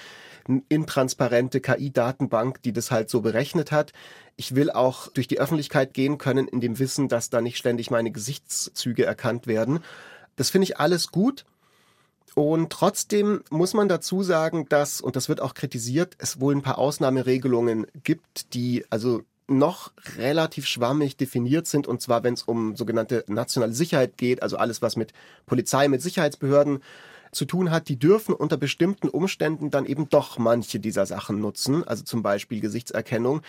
intransparente 0.69 1.61
KI-Datenbank, 1.61 2.63
die 2.63 2.73
das 2.73 2.89
halt 2.89 3.11
so 3.11 3.21
berechnet 3.21 3.71
hat. 3.71 3.93
Ich 4.35 4.55
will 4.55 4.71
auch 4.71 5.09
durch 5.09 5.27
die 5.27 5.39
Öffentlichkeit 5.39 5.93
gehen 5.93 6.17
können 6.17 6.47
in 6.47 6.61
dem 6.61 6.79
Wissen, 6.79 7.07
dass 7.09 7.29
da 7.29 7.41
nicht 7.41 7.57
ständig 7.57 7.91
meine 7.91 8.09
Gesichtszüge 8.09 9.05
erkannt 9.05 9.45
werden. 9.45 9.79
Das 10.35 10.49
finde 10.49 10.63
ich 10.63 10.79
alles 10.79 11.11
gut. 11.11 11.45
Und 12.35 12.71
trotzdem 12.71 13.41
muss 13.49 13.73
man 13.73 13.89
dazu 13.89 14.23
sagen, 14.23 14.67
dass, 14.69 15.01
und 15.01 15.15
das 15.15 15.29
wird 15.29 15.41
auch 15.41 15.53
kritisiert, 15.53 16.15
es 16.19 16.39
wohl 16.39 16.55
ein 16.55 16.61
paar 16.61 16.77
Ausnahmeregelungen 16.77 17.87
gibt, 18.03 18.53
die 18.53 18.85
also 18.89 19.23
noch 19.47 19.91
relativ 20.17 20.65
schwammig 20.67 21.17
definiert 21.17 21.67
sind, 21.67 21.87
und 21.87 22.01
zwar 22.01 22.23
wenn 22.23 22.35
es 22.35 22.43
um 22.43 22.75
sogenannte 22.75 23.25
nationale 23.27 23.73
Sicherheit 23.73 24.17
geht, 24.17 24.43
also 24.43 24.57
alles, 24.57 24.81
was 24.81 24.95
mit 24.95 25.13
Polizei, 25.45 25.87
mit 25.87 26.01
Sicherheitsbehörden 26.01 26.83
zu 27.31 27.45
tun 27.45 27.71
hat, 27.71 27.89
die 27.89 27.97
dürfen 27.97 28.33
unter 28.33 28.57
bestimmten 28.57 29.09
Umständen 29.09 29.69
dann 29.69 29.85
eben 29.85 30.09
doch 30.09 30.37
manche 30.37 30.79
dieser 30.79 31.05
Sachen 31.05 31.39
nutzen, 31.39 31.83
also 31.87 32.03
zum 32.03 32.23
Beispiel 32.23 32.59
Gesichtserkennung. 32.59 33.41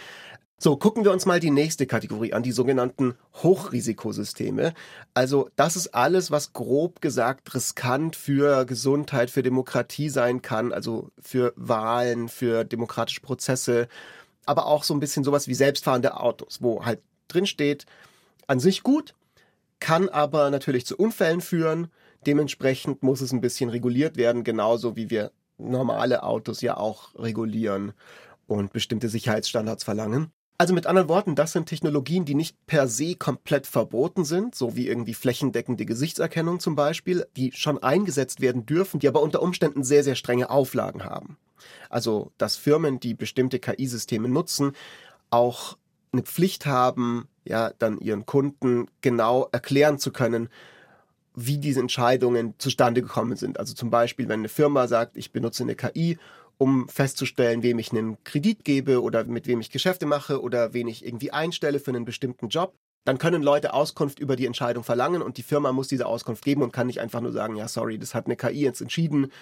So, 0.63 0.77
gucken 0.77 1.05
wir 1.05 1.13
uns 1.13 1.25
mal 1.25 1.41
die 1.41 1.51
nächste 1.51 1.87
Kategorie 1.87 2.35
an, 2.35 2.43
die 2.43 2.53
sogenannten 2.53 3.15
Hochrisikosysteme. 3.43 4.75
Also 5.15 5.49
das 5.57 5.75
ist 5.75 5.95
alles, 5.95 6.31
was 6.31 6.53
grob 6.53 7.01
gesagt 7.01 7.55
riskant 7.55 8.15
für 8.15 8.67
Gesundheit, 8.67 9.31
für 9.31 9.43
Demokratie 9.43 10.11
sein 10.11 10.43
kann, 10.43 10.75
also 10.75 11.13
für 11.19 11.55
Wahlen, 11.57 12.29
für 12.29 12.65
demokratische 12.65 13.23
Prozesse, 13.23 13.89
aber 14.45 14.67
auch 14.67 14.85
so 14.85 14.93
ein 14.93 15.01
bisschen 15.01 15.25
sowas 15.25 15.49
wie 15.49 15.55
selbstfahrende 15.55 16.21
Autos, 16.21 16.61
wo 16.61 16.85
halt 16.85 17.01
drin 17.29 17.47
steht, 17.47 17.87
an 18.47 18.61
sich 18.61 18.83
gut, 18.83 19.15
kann 19.79 20.11
aber 20.11 20.51
natürlich 20.51 20.85
zu 20.85 20.95
Unfällen 20.95 21.41
führen. 21.41 21.89
Dementsprechend 22.27 23.03
muss 23.03 23.23
es 23.23 23.33
ein 23.33 23.41
bisschen 23.41 23.71
reguliert 23.71 24.19
werden, 24.19 24.45
genauso 24.45 24.95
wie 24.95 25.09
wir 25.09 25.33
normale 25.57 26.23
Autos 26.23 26.61
ja 26.61 26.77
auch 26.77 27.15
regulieren 27.15 27.95
und 28.47 28.75
bestimmte 28.75 29.09
Sicherheitsstandards 29.09 29.85
verlangen. 29.85 30.31
Also 30.61 30.75
mit 30.75 30.87
anderen 30.87 31.09
Worten, 31.09 31.37
das 31.37 31.53
sind 31.53 31.71
Technologien, 31.71 32.27
die 32.27 32.35
nicht 32.35 32.55
per 32.67 32.87
se 32.87 33.15
komplett 33.15 33.67
verboten 33.67 34.27
sind, 34.27 34.55
so 34.55 34.77
wie 34.77 34.89
irgendwie 34.89 35.15
flächendeckende 35.15 35.87
Gesichtserkennung 35.87 36.61
zum 36.61 36.77
Beispiel, 36.77 37.27
die 37.35 37.51
schon 37.53 37.83
eingesetzt 37.83 38.43
werden 38.43 38.67
dürfen, 38.67 39.01
die 39.01 39.09
aber 39.09 39.23
unter 39.23 39.41
Umständen 39.41 39.85
sehr, 39.85 40.05
sehr 40.05 40.17
strenge 40.17 40.51
Auflagen 40.51 41.03
haben. 41.03 41.39
Also, 41.89 42.33
dass 42.37 42.57
Firmen, 42.57 43.01
die 43.01 43.15
bestimmte 43.15 43.59
KI-Systeme 43.59 44.29
nutzen, 44.29 44.73
auch 45.31 45.79
eine 46.13 46.25
Pflicht 46.25 46.67
haben, 46.67 47.27
ja, 47.45 47.73
dann 47.79 47.99
ihren 47.99 48.27
Kunden 48.27 48.89
genau 49.01 49.49
erklären 49.53 49.99
zu 49.99 50.13
können, 50.13 50.51
wie 51.35 51.57
diese 51.57 51.81
Entscheidungen 51.81 52.53
zustande 52.59 53.01
gekommen 53.01 53.39
sind. 53.39 53.59
Also 53.59 53.73
zum 53.73 53.89
Beispiel, 53.89 54.29
wenn 54.29 54.41
eine 54.41 54.51
Firma 54.51 54.89
sagt, 54.89 55.17
ich 55.17 55.33
benutze 55.33 55.63
eine 55.63 55.75
KI 55.75 56.19
um 56.61 56.91
festzustellen, 56.91 57.63
wem 57.63 57.79
ich 57.79 57.91
einen 57.91 58.23
Kredit 58.23 58.65
gebe 58.67 59.01
oder 59.01 59.25
mit 59.25 59.47
wem 59.47 59.63
ich 59.63 59.71
Geschäfte 59.71 60.05
mache 60.05 60.43
oder 60.43 60.75
wen 60.75 60.89
ich 60.89 61.07
irgendwie 61.07 61.33
einstelle 61.33 61.81
für 61.81 61.91
einen 61.91 62.05
bestimmten 62.05 62.49
Job. 62.49 62.75
Dann 63.07 63.17
können 63.17 63.43
Leute 63.43 63.73
Auskunft 63.73 64.19
über 64.19 64.37
die 64.37 64.45
Entscheidung 64.45 64.85
verlangen 64.85 65.23
und 65.23 65.39
die 65.39 65.43
Firma 65.43 65.73
muss 65.73 65.89
diese 65.89 66.05
Auskunft 66.05 66.45
geben 66.45 66.63
und 66.63 66.71
kann 66.71 66.87
nicht 66.87 67.01
einfach 67.01 67.23
nur 67.23 67.33
sagen, 67.33 67.57
ja, 67.57 67.67
sorry, 67.67 67.99
das 67.99 68.15
hat 68.15 68.27
eine 68.27 68.37
KI 68.37 68.61
jetzt 68.61 68.83
entschieden. 68.83 69.33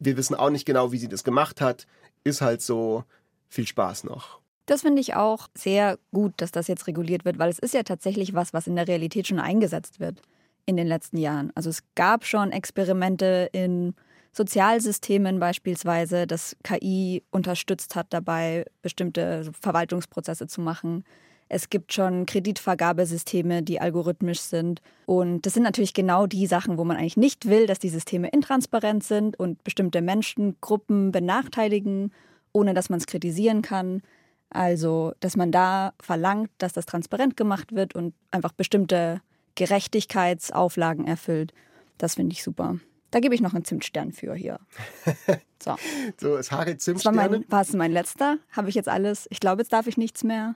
Wir 0.00 0.16
wissen 0.16 0.34
auch 0.34 0.50
nicht 0.50 0.66
genau, 0.66 0.90
wie 0.90 0.98
sie 0.98 1.06
das 1.06 1.22
gemacht 1.22 1.60
hat. 1.60 1.86
Ist 2.24 2.40
halt 2.40 2.62
so. 2.62 3.04
Viel 3.48 3.66
Spaß 3.66 4.02
noch. 4.02 4.40
Das 4.66 4.82
finde 4.82 5.00
ich 5.00 5.14
auch 5.14 5.46
sehr 5.54 6.00
gut, 6.12 6.32
dass 6.38 6.50
das 6.50 6.66
jetzt 6.66 6.88
reguliert 6.88 7.24
wird, 7.24 7.38
weil 7.38 7.48
es 7.48 7.60
ist 7.60 7.74
ja 7.74 7.84
tatsächlich 7.84 8.34
was, 8.34 8.52
was 8.52 8.66
in 8.66 8.74
der 8.74 8.88
Realität 8.88 9.28
schon 9.28 9.38
eingesetzt 9.38 10.00
wird 10.00 10.20
in 10.64 10.76
den 10.76 10.88
letzten 10.88 11.18
Jahren. 11.18 11.52
Also 11.54 11.70
es 11.70 11.84
gab 11.94 12.24
schon 12.24 12.50
Experimente 12.50 13.48
in 13.52 13.94
Sozialsystemen 14.36 15.40
beispielsweise, 15.40 16.26
dass 16.26 16.56
KI 16.62 17.22
unterstützt 17.30 17.96
hat 17.96 18.08
dabei, 18.10 18.66
bestimmte 18.82 19.50
Verwaltungsprozesse 19.62 20.46
zu 20.46 20.60
machen. 20.60 21.04
Es 21.48 21.70
gibt 21.70 21.94
schon 21.94 22.26
Kreditvergabesysteme, 22.26 23.62
die 23.62 23.80
algorithmisch 23.80 24.40
sind. 24.40 24.82
Und 25.06 25.46
das 25.46 25.54
sind 25.54 25.62
natürlich 25.62 25.94
genau 25.94 26.26
die 26.26 26.46
Sachen, 26.46 26.76
wo 26.76 26.84
man 26.84 26.98
eigentlich 26.98 27.16
nicht 27.16 27.48
will, 27.48 27.66
dass 27.66 27.78
die 27.78 27.88
Systeme 27.88 28.28
intransparent 28.28 29.04
sind 29.04 29.40
und 29.40 29.64
bestimmte 29.64 30.02
Menschengruppen 30.02 31.12
benachteiligen, 31.12 32.12
ohne 32.52 32.74
dass 32.74 32.90
man 32.90 32.98
es 32.98 33.06
kritisieren 33.06 33.62
kann. 33.62 34.02
Also, 34.50 35.14
dass 35.20 35.36
man 35.36 35.50
da 35.50 35.94
verlangt, 35.98 36.50
dass 36.58 36.74
das 36.74 36.84
transparent 36.84 37.38
gemacht 37.38 37.74
wird 37.74 37.94
und 37.94 38.12
einfach 38.32 38.52
bestimmte 38.52 39.22
Gerechtigkeitsauflagen 39.54 41.06
erfüllt. 41.06 41.54
Das 41.96 42.16
finde 42.16 42.34
ich 42.34 42.42
super. 42.42 42.76
Da 43.16 43.20
gebe 43.20 43.34
ich 43.34 43.40
noch 43.40 43.54
einen 43.54 43.64
Zimtstern 43.64 44.12
für 44.12 44.34
hier. 44.34 44.60
So, 45.58 45.74
so 46.20 46.36
es 46.36 46.52
hagelt 46.52 46.82
Zimtsterne. 46.82 47.16
War, 47.16 47.28
mein, 47.30 47.44
war 47.48 47.62
es 47.62 47.72
mein 47.72 47.90
letzter? 47.90 48.36
Habe 48.52 48.68
ich 48.68 48.74
jetzt 48.74 48.90
alles? 48.90 49.26
Ich 49.30 49.40
glaube, 49.40 49.62
jetzt 49.62 49.72
darf 49.72 49.86
ich 49.86 49.96
nichts 49.96 50.22
mehr. 50.22 50.54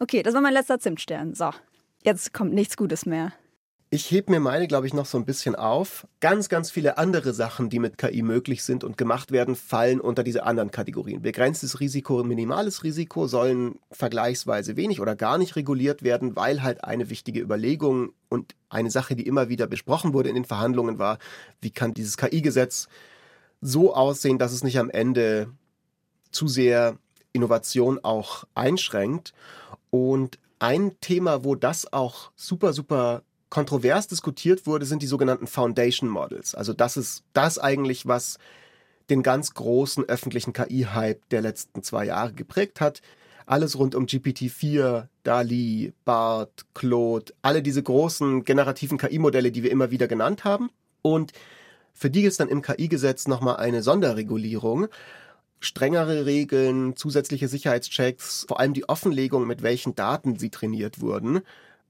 Okay, 0.00 0.22
das 0.22 0.32
war 0.32 0.40
mein 0.40 0.54
letzter 0.54 0.80
Zimtstern. 0.80 1.34
So, 1.34 1.50
jetzt 2.02 2.32
kommt 2.32 2.54
nichts 2.54 2.78
Gutes 2.78 3.04
mehr. 3.04 3.34
Ich 3.90 4.10
heb 4.10 4.28
mir 4.28 4.38
meine, 4.38 4.68
glaube 4.68 4.86
ich, 4.86 4.92
noch 4.92 5.06
so 5.06 5.16
ein 5.16 5.24
bisschen 5.24 5.54
auf. 5.54 6.06
Ganz, 6.20 6.50
ganz 6.50 6.70
viele 6.70 6.98
andere 6.98 7.32
Sachen, 7.32 7.70
die 7.70 7.78
mit 7.78 7.96
KI 7.96 8.20
möglich 8.20 8.62
sind 8.62 8.84
und 8.84 8.98
gemacht 8.98 9.32
werden, 9.32 9.56
fallen 9.56 9.98
unter 9.98 10.22
diese 10.22 10.42
anderen 10.44 10.70
Kategorien. 10.70 11.22
Begrenztes 11.22 11.80
Risiko, 11.80 12.22
minimales 12.22 12.84
Risiko 12.84 13.26
sollen 13.26 13.78
vergleichsweise 13.90 14.76
wenig 14.76 15.00
oder 15.00 15.16
gar 15.16 15.38
nicht 15.38 15.56
reguliert 15.56 16.02
werden, 16.02 16.36
weil 16.36 16.62
halt 16.62 16.84
eine 16.84 17.08
wichtige 17.08 17.40
Überlegung 17.40 18.12
und 18.28 18.54
eine 18.68 18.90
Sache, 18.90 19.16
die 19.16 19.26
immer 19.26 19.48
wieder 19.48 19.66
besprochen 19.66 20.12
wurde 20.12 20.28
in 20.28 20.34
den 20.34 20.44
Verhandlungen 20.44 20.98
war, 20.98 21.18
wie 21.62 21.70
kann 21.70 21.94
dieses 21.94 22.18
KI-Gesetz 22.18 22.88
so 23.62 23.94
aussehen, 23.94 24.36
dass 24.36 24.52
es 24.52 24.62
nicht 24.62 24.78
am 24.78 24.90
Ende 24.90 25.48
zu 26.30 26.46
sehr 26.46 26.98
Innovation 27.32 28.00
auch 28.02 28.44
einschränkt. 28.54 29.32
Und 29.88 30.38
ein 30.58 31.00
Thema, 31.00 31.42
wo 31.42 31.54
das 31.54 31.90
auch 31.90 32.32
super, 32.36 32.74
super 32.74 33.22
kontrovers 33.50 34.06
diskutiert 34.08 34.66
wurde, 34.66 34.86
sind 34.86 35.02
die 35.02 35.06
sogenannten 35.06 35.46
Foundation 35.46 36.08
Models. 36.08 36.54
Also 36.54 36.72
das 36.72 36.96
ist 36.96 37.24
das 37.32 37.58
eigentlich, 37.58 38.06
was 38.06 38.38
den 39.10 39.22
ganz 39.22 39.54
großen 39.54 40.04
öffentlichen 40.04 40.52
KI-Hype 40.52 41.28
der 41.30 41.40
letzten 41.40 41.82
zwei 41.82 42.04
Jahre 42.04 42.34
geprägt 42.34 42.80
hat. 42.80 43.00
Alles 43.46 43.78
rund 43.78 43.94
um 43.94 44.04
GPT-4, 44.04 45.06
DALI, 45.22 45.94
BART, 46.04 46.66
Claude, 46.74 47.32
alle 47.40 47.62
diese 47.62 47.82
großen 47.82 48.44
generativen 48.44 48.98
KI-Modelle, 48.98 49.50
die 49.50 49.62
wir 49.62 49.70
immer 49.70 49.90
wieder 49.90 50.06
genannt 50.06 50.44
haben. 50.44 50.68
Und 51.00 51.32
für 51.94 52.10
die 52.10 52.20
gibt 52.20 52.32
es 52.32 52.36
dann 52.36 52.48
im 52.48 52.60
KI-Gesetz 52.60 53.26
nochmal 53.26 53.56
eine 53.56 53.82
Sonderregulierung. 53.82 54.88
Strengere 55.60 56.26
Regeln, 56.26 56.94
zusätzliche 56.94 57.48
Sicherheitschecks, 57.48 58.44
vor 58.46 58.60
allem 58.60 58.74
die 58.74 58.88
Offenlegung, 58.88 59.46
mit 59.46 59.62
welchen 59.62 59.94
Daten 59.94 60.38
sie 60.38 60.50
trainiert 60.50 61.00
wurden. 61.00 61.40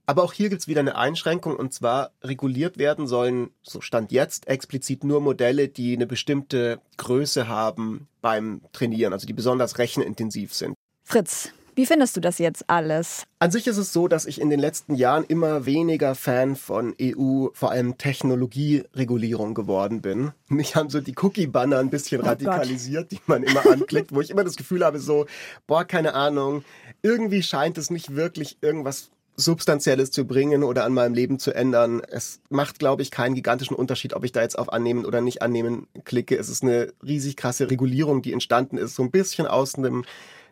Aber 0.08 0.22
auch 0.22 0.32
hier 0.32 0.48
gibt 0.48 0.62
es 0.62 0.68
wieder 0.68 0.80
eine 0.80 0.96
Einschränkung 0.96 1.54
und 1.54 1.74
zwar 1.74 2.12
reguliert 2.22 2.78
werden 2.78 3.06
sollen, 3.06 3.50
so 3.62 3.82
stand 3.82 4.10
jetzt, 4.10 4.48
explizit 4.48 5.04
nur 5.04 5.20
Modelle, 5.20 5.68
die 5.68 5.94
eine 5.94 6.06
bestimmte 6.06 6.80
Größe 6.96 7.46
haben 7.46 8.08
beim 8.22 8.62
Trainieren, 8.72 9.12
also 9.12 9.26
die 9.26 9.34
besonders 9.34 9.76
rechenintensiv 9.76 10.54
sind. 10.54 10.74
Fritz, 11.04 11.50
wie 11.74 11.84
findest 11.84 12.16
du 12.16 12.22
das 12.22 12.38
jetzt 12.38 12.70
alles? 12.70 13.24
An 13.38 13.50
sich 13.50 13.66
ist 13.66 13.76
es 13.76 13.92
so, 13.92 14.08
dass 14.08 14.24
ich 14.24 14.40
in 14.40 14.48
den 14.48 14.60
letzten 14.60 14.94
Jahren 14.94 15.24
immer 15.24 15.66
weniger 15.66 16.14
Fan 16.14 16.56
von 16.56 16.94
EU, 16.98 17.48
vor 17.52 17.70
allem 17.70 17.98
Technologieregulierung 17.98 19.52
geworden 19.52 20.00
bin. 20.00 20.32
Mich 20.48 20.74
haben 20.74 20.88
so 20.88 21.02
die 21.02 21.16
Cookie-Banner 21.20 21.78
ein 21.80 21.90
bisschen 21.90 22.22
oh 22.22 22.24
radikalisiert, 22.24 23.10
Gott. 23.10 23.12
die 23.12 23.20
man 23.26 23.42
immer 23.42 23.70
anklickt, 23.70 24.14
wo 24.14 24.22
ich 24.22 24.30
immer 24.30 24.44
das 24.44 24.56
Gefühl 24.56 24.86
habe, 24.86 25.00
so, 25.00 25.26
boah, 25.66 25.84
keine 25.84 26.14
Ahnung, 26.14 26.64
irgendwie 27.02 27.42
scheint 27.42 27.76
es 27.76 27.90
nicht 27.90 28.16
wirklich 28.16 28.56
irgendwas 28.62 29.10
Substanzielles 29.40 30.10
zu 30.10 30.26
bringen 30.26 30.64
oder 30.64 30.84
an 30.84 30.92
meinem 30.92 31.14
Leben 31.14 31.38
zu 31.38 31.54
ändern. 31.54 32.02
Es 32.08 32.40
macht, 32.50 32.80
glaube 32.80 33.02
ich, 33.02 33.12
keinen 33.12 33.36
gigantischen 33.36 33.76
Unterschied, 33.76 34.14
ob 34.14 34.24
ich 34.24 34.32
da 34.32 34.42
jetzt 34.42 34.58
auf 34.58 34.72
Annehmen 34.72 35.04
oder 35.04 35.20
nicht 35.20 35.42
annehmen 35.42 35.86
klicke. 36.04 36.36
Es 36.36 36.48
ist 36.48 36.64
eine 36.64 36.92
riesig 37.06 37.36
krasse 37.36 37.70
Regulierung, 37.70 38.20
die 38.20 38.32
entstanden 38.32 38.78
ist, 38.78 38.96
so 38.96 39.04
ein 39.04 39.12
bisschen 39.12 39.46
aus 39.46 39.76
einem 39.76 40.04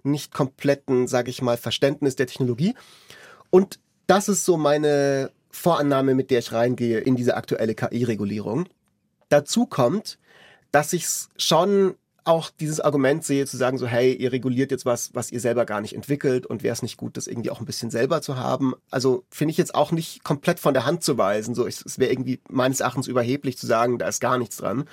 nicht 0.04 0.32
kompletten, 0.32 1.08
sage 1.08 1.30
ich 1.30 1.42
mal, 1.42 1.56
Verständnis 1.56 2.14
der 2.14 2.28
Technologie. 2.28 2.76
Und 3.50 3.80
das 4.06 4.28
ist 4.28 4.44
so 4.44 4.56
meine 4.56 5.32
Vorannahme, 5.50 6.14
mit 6.14 6.30
der 6.30 6.38
ich 6.38 6.52
reingehe 6.52 7.00
in 7.00 7.16
diese 7.16 7.36
aktuelle 7.36 7.74
KI-Regulierung. 7.74 8.68
Dazu 9.30 9.66
kommt, 9.66 10.18
dass 10.70 10.92
ich 10.92 11.04
es 11.04 11.28
schon 11.36 11.96
auch 12.26 12.50
dieses 12.50 12.80
Argument 12.80 13.24
sehe, 13.24 13.46
zu 13.46 13.56
sagen 13.56 13.78
so, 13.78 13.86
hey, 13.86 14.12
ihr 14.12 14.32
reguliert 14.32 14.70
jetzt 14.70 14.84
was, 14.84 15.14
was 15.14 15.30
ihr 15.30 15.40
selber 15.40 15.64
gar 15.64 15.80
nicht 15.80 15.94
entwickelt 15.94 16.44
und 16.44 16.62
wäre 16.62 16.72
es 16.72 16.82
nicht 16.82 16.96
gut, 16.96 17.16
das 17.16 17.26
irgendwie 17.28 17.50
auch 17.50 17.60
ein 17.60 17.66
bisschen 17.66 17.90
selber 17.90 18.20
zu 18.20 18.36
haben. 18.36 18.74
Also 18.90 19.24
finde 19.30 19.52
ich 19.52 19.58
jetzt 19.58 19.74
auch 19.74 19.92
nicht 19.92 20.24
komplett 20.24 20.58
von 20.58 20.74
der 20.74 20.84
Hand 20.84 21.04
zu 21.04 21.18
weisen. 21.18 21.54
So, 21.54 21.66
es 21.66 21.98
wäre 21.98 22.10
irgendwie 22.10 22.40
meines 22.48 22.80
Erachtens 22.80 23.06
überheblich 23.06 23.56
zu 23.56 23.66
sagen, 23.66 23.98
da 23.98 24.08
ist 24.08 24.20
gar 24.20 24.38
nichts 24.38 24.56
dran. 24.56 24.88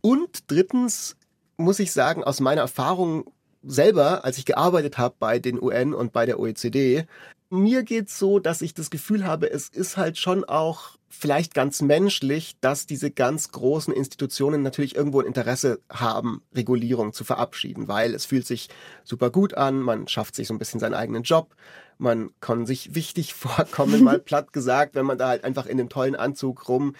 Und 0.00 0.50
drittens 0.50 1.16
muss 1.56 1.78
ich 1.78 1.92
sagen, 1.92 2.24
aus 2.24 2.40
meiner 2.40 2.62
Erfahrung 2.62 3.30
selber, 3.62 4.24
als 4.24 4.38
ich 4.38 4.44
gearbeitet 4.44 4.98
habe 4.98 5.14
bei 5.18 5.38
den 5.38 5.62
UN 5.62 5.94
und 5.94 6.12
bei 6.12 6.26
der 6.26 6.38
OECD, 6.38 7.06
mir 7.50 7.82
geht's 7.82 8.18
so, 8.18 8.38
dass 8.38 8.62
ich 8.62 8.74
das 8.74 8.90
Gefühl 8.90 9.24
habe, 9.24 9.50
es 9.50 9.68
ist 9.68 9.96
halt 9.96 10.18
schon 10.18 10.44
auch 10.44 10.96
vielleicht 11.08 11.54
ganz 11.54 11.80
menschlich, 11.80 12.56
dass 12.60 12.86
diese 12.86 13.10
ganz 13.10 13.50
großen 13.50 13.94
Institutionen 13.94 14.62
natürlich 14.62 14.96
irgendwo 14.96 15.20
ein 15.20 15.26
Interesse 15.26 15.80
haben, 15.88 16.42
Regulierung 16.54 17.12
zu 17.12 17.24
verabschieden, 17.24 17.88
weil 17.88 18.14
es 18.14 18.26
fühlt 18.26 18.46
sich 18.46 18.68
super 19.04 19.30
gut 19.30 19.54
an, 19.54 19.80
man 19.80 20.08
schafft 20.08 20.34
sich 20.34 20.48
so 20.48 20.54
ein 20.54 20.58
bisschen 20.58 20.80
seinen 20.80 20.94
eigenen 20.94 21.22
Job, 21.22 21.54
man 21.98 22.30
kann 22.40 22.66
sich 22.66 22.94
wichtig 22.94 23.34
vorkommen, 23.34 24.02
mal 24.02 24.18
platt 24.24 24.52
gesagt, 24.52 24.94
wenn 24.94 25.06
man 25.06 25.18
da 25.18 25.28
halt 25.28 25.44
einfach 25.44 25.66
in 25.66 25.78
dem 25.78 25.88
tollen 25.88 26.16
Anzug 26.16 26.68
rum 26.68 26.94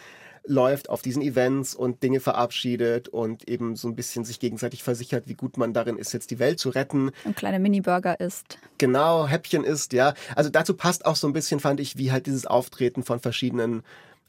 läuft 0.46 0.90
auf 0.90 1.02
diesen 1.02 1.22
Events 1.22 1.74
und 1.74 2.02
Dinge 2.02 2.20
verabschiedet 2.20 3.08
und 3.08 3.48
eben 3.48 3.76
so 3.76 3.88
ein 3.88 3.96
bisschen 3.96 4.24
sich 4.24 4.40
gegenseitig 4.40 4.82
versichert, 4.82 5.26
wie 5.26 5.34
gut 5.34 5.56
man 5.56 5.72
darin 5.72 5.96
ist, 5.96 6.12
jetzt 6.12 6.30
die 6.30 6.38
Welt 6.38 6.60
zu 6.60 6.68
retten. 6.68 7.10
Ein 7.24 7.34
kleiner 7.34 7.58
Mini-Burger 7.58 8.20
isst. 8.20 8.58
Genau, 8.78 9.26
Häppchen 9.26 9.64
isst, 9.64 9.92
ja. 9.92 10.14
Also 10.36 10.50
dazu 10.50 10.74
passt 10.74 11.06
auch 11.06 11.16
so 11.16 11.26
ein 11.26 11.32
bisschen, 11.32 11.60
fand 11.60 11.80
ich, 11.80 11.96
wie 11.96 12.12
halt 12.12 12.26
dieses 12.26 12.46
Auftreten 12.46 13.02
von 13.02 13.20
verschiedenen 13.20 13.82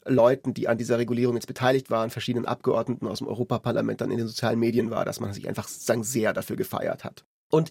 Leuten, 0.06 0.54
die 0.54 0.68
an 0.68 0.78
dieser 0.78 0.98
Regulierung 0.98 1.34
jetzt 1.34 1.46
beteiligt 1.46 1.90
waren, 1.90 2.10
verschiedenen 2.10 2.46
Abgeordneten 2.46 3.06
aus 3.06 3.18
dem 3.18 3.26
Europaparlament 3.26 4.00
dann 4.00 4.10
in 4.10 4.18
den 4.18 4.28
sozialen 4.28 4.58
Medien 4.58 4.90
war, 4.90 5.04
dass 5.04 5.20
man 5.20 5.32
sich 5.32 5.48
einfach 5.48 5.68
sozusagen 5.68 6.04
sehr 6.04 6.32
dafür 6.32 6.56
gefeiert 6.56 7.04
hat. 7.04 7.24
Und 7.50 7.70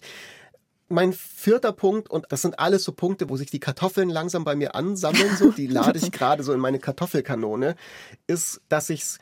mein 0.88 1.12
vierter 1.12 1.72
Punkt, 1.72 2.08
und 2.10 2.26
das 2.30 2.42
sind 2.42 2.58
alles 2.58 2.84
so 2.84 2.92
Punkte, 2.92 3.28
wo 3.28 3.36
sich 3.36 3.50
die 3.50 3.60
Kartoffeln 3.60 4.08
langsam 4.08 4.44
bei 4.44 4.54
mir 4.54 4.74
ansammeln, 4.74 5.36
so, 5.36 5.50
die 5.50 5.66
lade 5.66 5.98
ich 5.98 6.12
gerade 6.12 6.42
so 6.42 6.52
in 6.52 6.60
meine 6.60 6.78
Kartoffelkanone, 6.78 7.76
ist, 8.26 8.60
dass 8.68 8.90
ich 8.90 9.02
es 9.02 9.18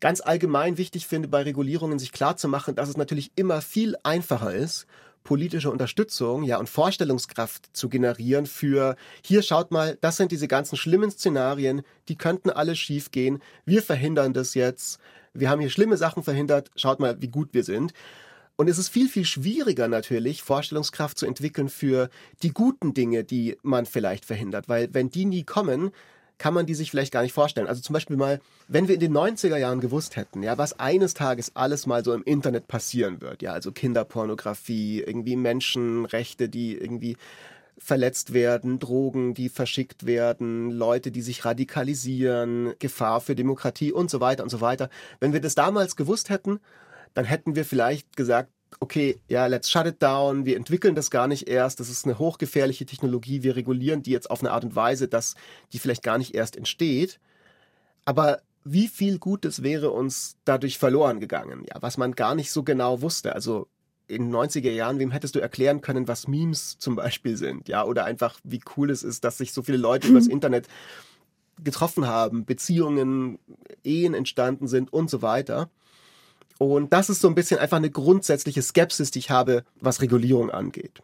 ganz 0.00 0.20
allgemein 0.20 0.78
wichtig 0.78 1.06
finde, 1.06 1.28
bei 1.28 1.42
Regulierungen 1.42 1.98
sich 1.98 2.12
klarzumachen, 2.12 2.74
dass 2.76 2.88
es 2.88 2.96
natürlich 2.96 3.32
immer 3.34 3.60
viel 3.60 3.96
einfacher 4.04 4.54
ist, 4.54 4.86
politische 5.24 5.70
Unterstützung, 5.70 6.44
ja, 6.44 6.58
und 6.58 6.68
Vorstellungskraft 6.68 7.76
zu 7.76 7.88
generieren 7.88 8.46
für, 8.46 8.96
hier 9.22 9.42
schaut 9.42 9.70
mal, 9.70 9.98
das 10.00 10.16
sind 10.16 10.32
diese 10.32 10.48
ganzen 10.48 10.76
schlimmen 10.76 11.10
Szenarien, 11.10 11.82
die 12.08 12.16
könnten 12.16 12.50
alle 12.50 12.76
schiefgehen. 12.76 13.42
Wir 13.66 13.82
verhindern 13.82 14.32
das 14.32 14.54
jetzt. 14.54 15.00
Wir 15.34 15.50
haben 15.50 15.60
hier 15.60 15.70
schlimme 15.70 15.96
Sachen 15.96 16.22
verhindert. 16.22 16.70
Schaut 16.76 17.00
mal, 17.00 17.20
wie 17.20 17.28
gut 17.28 17.50
wir 17.52 17.64
sind. 17.64 17.92
Und 18.60 18.68
es 18.68 18.76
ist 18.76 18.88
viel, 18.88 19.08
viel 19.08 19.24
schwieriger 19.24 19.86
natürlich, 19.86 20.42
Vorstellungskraft 20.42 21.16
zu 21.16 21.26
entwickeln 21.26 21.68
für 21.68 22.10
die 22.42 22.50
guten 22.50 22.92
Dinge, 22.92 23.22
die 23.22 23.56
man 23.62 23.86
vielleicht 23.86 24.24
verhindert. 24.24 24.68
Weil 24.68 24.92
wenn 24.92 25.10
die 25.10 25.26
nie 25.26 25.44
kommen, 25.44 25.92
kann 26.38 26.54
man 26.54 26.66
die 26.66 26.74
sich 26.74 26.90
vielleicht 26.90 27.12
gar 27.12 27.22
nicht 27.22 27.32
vorstellen. 27.32 27.68
Also 27.68 27.82
zum 27.82 27.94
Beispiel 27.94 28.16
mal, 28.16 28.40
wenn 28.66 28.88
wir 28.88 28.94
in 28.94 29.00
den 29.00 29.16
90er 29.16 29.56
Jahren 29.58 29.78
gewusst 29.78 30.16
hätten, 30.16 30.42
ja, 30.42 30.58
was 30.58 30.80
eines 30.80 31.14
Tages 31.14 31.54
alles 31.54 31.86
mal 31.86 32.04
so 32.04 32.12
im 32.12 32.24
Internet 32.24 32.66
passieren 32.66 33.20
wird, 33.20 33.42
ja, 33.42 33.52
also 33.52 33.70
Kinderpornografie, 33.70 35.04
irgendwie 35.06 35.36
Menschenrechte, 35.36 36.48
die 36.48 36.76
irgendwie 36.76 37.16
verletzt 37.78 38.32
werden, 38.34 38.80
Drogen, 38.80 39.34
die 39.34 39.50
verschickt 39.50 40.04
werden, 40.04 40.72
Leute, 40.72 41.12
die 41.12 41.22
sich 41.22 41.44
radikalisieren, 41.44 42.74
Gefahr 42.80 43.20
für 43.20 43.36
Demokratie 43.36 43.92
und 43.92 44.10
so 44.10 44.20
weiter 44.20 44.42
und 44.42 44.48
so 44.48 44.60
weiter. 44.60 44.90
Wenn 45.20 45.32
wir 45.32 45.40
das 45.40 45.54
damals 45.54 45.94
gewusst 45.94 46.28
hätten, 46.28 46.58
dann 47.14 47.24
hätten 47.24 47.56
wir 47.56 47.64
vielleicht 47.64 48.16
gesagt, 48.16 48.50
okay, 48.80 49.20
ja, 49.28 49.46
let's 49.46 49.70
shut 49.70 49.86
it 49.86 50.02
down, 50.02 50.44
wir 50.44 50.56
entwickeln 50.56 50.94
das 50.94 51.10
gar 51.10 51.26
nicht 51.26 51.48
erst, 51.48 51.80
das 51.80 51.88
ist 51.88 52.04
eine 52.04 52.18
hochgefährliche 52.18 52.86
Technologie, 52.86 53.42
wir 53.42 53.56
regulieren 53.56 54.02
die 54.02 54.10
jetzt 54.10 54.30
auf 54.30 54.40
eine 54.40 54.50
Art 54.50 54.64
und 54.64 54.76
Weise, 54.76 55.08
dass 55.08 55.34
die 55.72 55.78
vielleicht 55.78 56.02
gar 56.02 56.18
nicht 56.18 56.34
erst 56.34 56.56
entsteht. 56.56 57.18
Aber 58.04 58.40
wie 58.64 58.88
viel 58.88 59.18
Gutes 59.18 59.62
wäre 59.62 59.90
uns 59.90 60.36
dadurch 60.44 60.78
verloren 60.78 61.20
gegangen, 61.20 61.64
ja, 61.68 61.80
was 61.80 61.96
man 61.96 62.12
gar 62.12 62.34
nicht 62.34 62.50
so 62.50 62.62
genau 62.62 63.00
wusste. 63.00 63.34
Also 63.34 63.68
in 64.06 64.24
den 64.24 64.34
90er 64.34 64.70
Jahren, 64.70 64.98
wem 64.98 65.10
hättest 65.10 65.34
du 65.34 65.38
erklären 65.38 65.80
können, 65.80 66.08
was 66.08 66.28
Memes 66.28 66.78
zum 66.78 66.96
Beispiel 66.96 67.36
sind, 67.36 67.68
ja, 67.68 67.84
oder 67.84 68.04
einfach 68.04 68.38
wie 68.44 68.60
cool 68.76 68.90
es 68.90 69.02
ist, 69.02 69.24
dass 69.24 69.38
sich 69.38 69.52
so 69.52 69.62
viele 69.62 69.78
Leute 69.78 70.08
übers 70.08 70.26
Internet 70.28 70.68
getroffen 71.62 72.06
haben, 72.06 72.44
Beziehungen, 72.44 73.38
Ehen 73.84 74.14
entstanden 74.14 74.68
sind 74.68 74.92
und 74.92 75.10
so 75.10 75.22
weiter. 75.22 75.70
Und 76.58 76.92
das 76.92 77.08
ist 77.08 77.20
so 77.20 77.28
ein 77.28 77.34
bisschen 77.34 77.60
einfach 77.60 77.76
eine 77.76 77.90
grundsätzliche 77.90 78.62
Skepsis, 78.62 79.10
die 79.12 79.20
ich 79.20 79.30
habe, 79.30 79.64
was 79.80 80.02
Regulierung 80.02 80.50
angeht. 80.50 81.00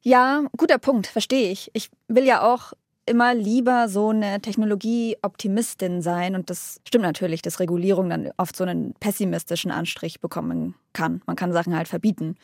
Ja, 0.00 0.44
guter 0.56 0.78
Punkt, 0.78 1.06
verstehe 1.06 1.50
ich. 1.50 1.70
Ich 1.74 1.90
will 2.08 2.24
ja 2.24 2.42
auch 2.42 2.72
immer 3.06 3.34
lieber 3.34 3.88
so 3.88 4.10
eine 4.10 4.40
Technologieoptimistin 4.40 6.00
sein 6.00 6.34
und 6.34 6.48
das 6.48 6.80
stimmt 6.86 7.04
natürlich, 7.04 7.42
dass 7.42 7.60
Regulierung 7.60 8.08
dann 8.08 8.30
oft 8.36 8.56
so 8.56 8.64
einen 8.64 8.94
pessimistischen 8.94 9.70
Anstrich 9.70 10.20
bekommen 10.20 10.74
kann. 10.92 11.22
Man 11.26 11.36
kann 11.36 11.52
Sachen 11.52 11.76
halt 11.76 11.88
verbieten. 11.88 12.36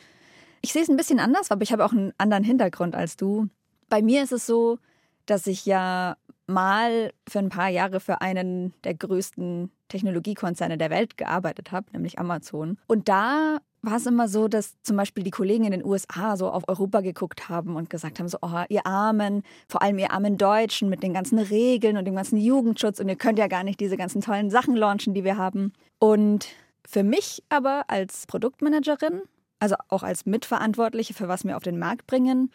Ich 0.61 0.73
sehe 0.73 0.83
es 0.83 0.89
ein 0.89 0.97
bisschen 0.97 1.19
anders, 1.19 1.49
aber 1.49 1.63
ich 1.63 1.71
habe 1.71 1.83
auch 1.83 1.91
einen 1.91 2.13
anderen 2.17 2.43
Hintergrund 2.43 2.95
als 2.95 3.17
du. 3.17 3.47
Bei 3.89 4.03
mir 4.03 4.23
ist 4.23 4.31
es 4.31 4.45
so, 4.45 4.77
dass 5.25 5.47
ich 5.47 5.65
ja 5.65 6.15
mal 6.51 7.11
für 7.27 7.39
ein 7.39 7.49
paar 7.49 7.69
Jahre 7.69 7.99
für 7.99 8.21
einen 8.21 8.73
der 8.83 8.93
größten 8.93 9.71
Technologiekonzerne 9.87 10.77
der 10.77 10.89
Welt 10.89 11.17
gearbeitet 11.17 11.71
habe, 11.71 11.91
nämlich 11.91 12.19
Amazon. 12.19 12.77
Und 12.87 13.09
da 13.09 13.57
war 13.81 13.97
es 13.97 14.05
immer 14.05 14.27
so, 14.27 14.47
dass 14.47 14.75
zum 14.83 14.95
Beispiel 14.95 15.23
die 15.23 15.31
Kollegen 15.31 15.63
in 15.63 15.71
den 15.71 15.83
USA 15.85 16.37
so 16.37 16.49
auf 16.49 16.63
Europa 16.67 17.01
geguckt 17.01 17.49
haben 17.49 17.75
und 17.75 17.89
gesagt 17.89 18.19
haben, 18.19 18.27
so, 18.27 18.37
oh, 18.41 18.63
ihr 18.69 18.85
Armen, 18.85 19.43
vor 19.67 19.81
allem 19.81 19.97
ihr 19.97 20.11
armen 20.11 20.37
Deutschen 20.37 20.89
mit 20.89 21.01
den 21.03 21.13
ganzen 21.13 21.39
Regeln 21.39 21.97
und 21.97 22.05
dem 22.05 22.15
ganzen 22.15 22.37
Jugendschutz 22.37 22.99
und 22.99 23.09
ihr 23.09 23.15
könnt 23.15 23.39
ja 23.39 23.47
gar 23.47 23.63
nicht 23.63 23.79
diese 23.79 23.97
ganzen 23.97 24.21
tollen 24.21 24.49
Sachen 24.49 24.75
launchen, 24.75 25.13
die 25.13 25.23
wir 25.23 25.37
haben. 25.37 25.73
Und 25.99 26.47
für 26.87 27.03
mich 27.03 27.43
aber 27.49 27.85
als 27.87 28.27
Produktmanagerin, 28.27 29.21
also 29.59 29.75
auch 29.89 30.03
als 30.03 30.25
Mitverantwortliche 30.25 31.13
für 31.13 31.27
was 31.27 31.43
wir 31.43 31.57
auf 31.57 31.63
den 31.63 31.79
Markt 31.79 32.05
bringen, 32.05 32.51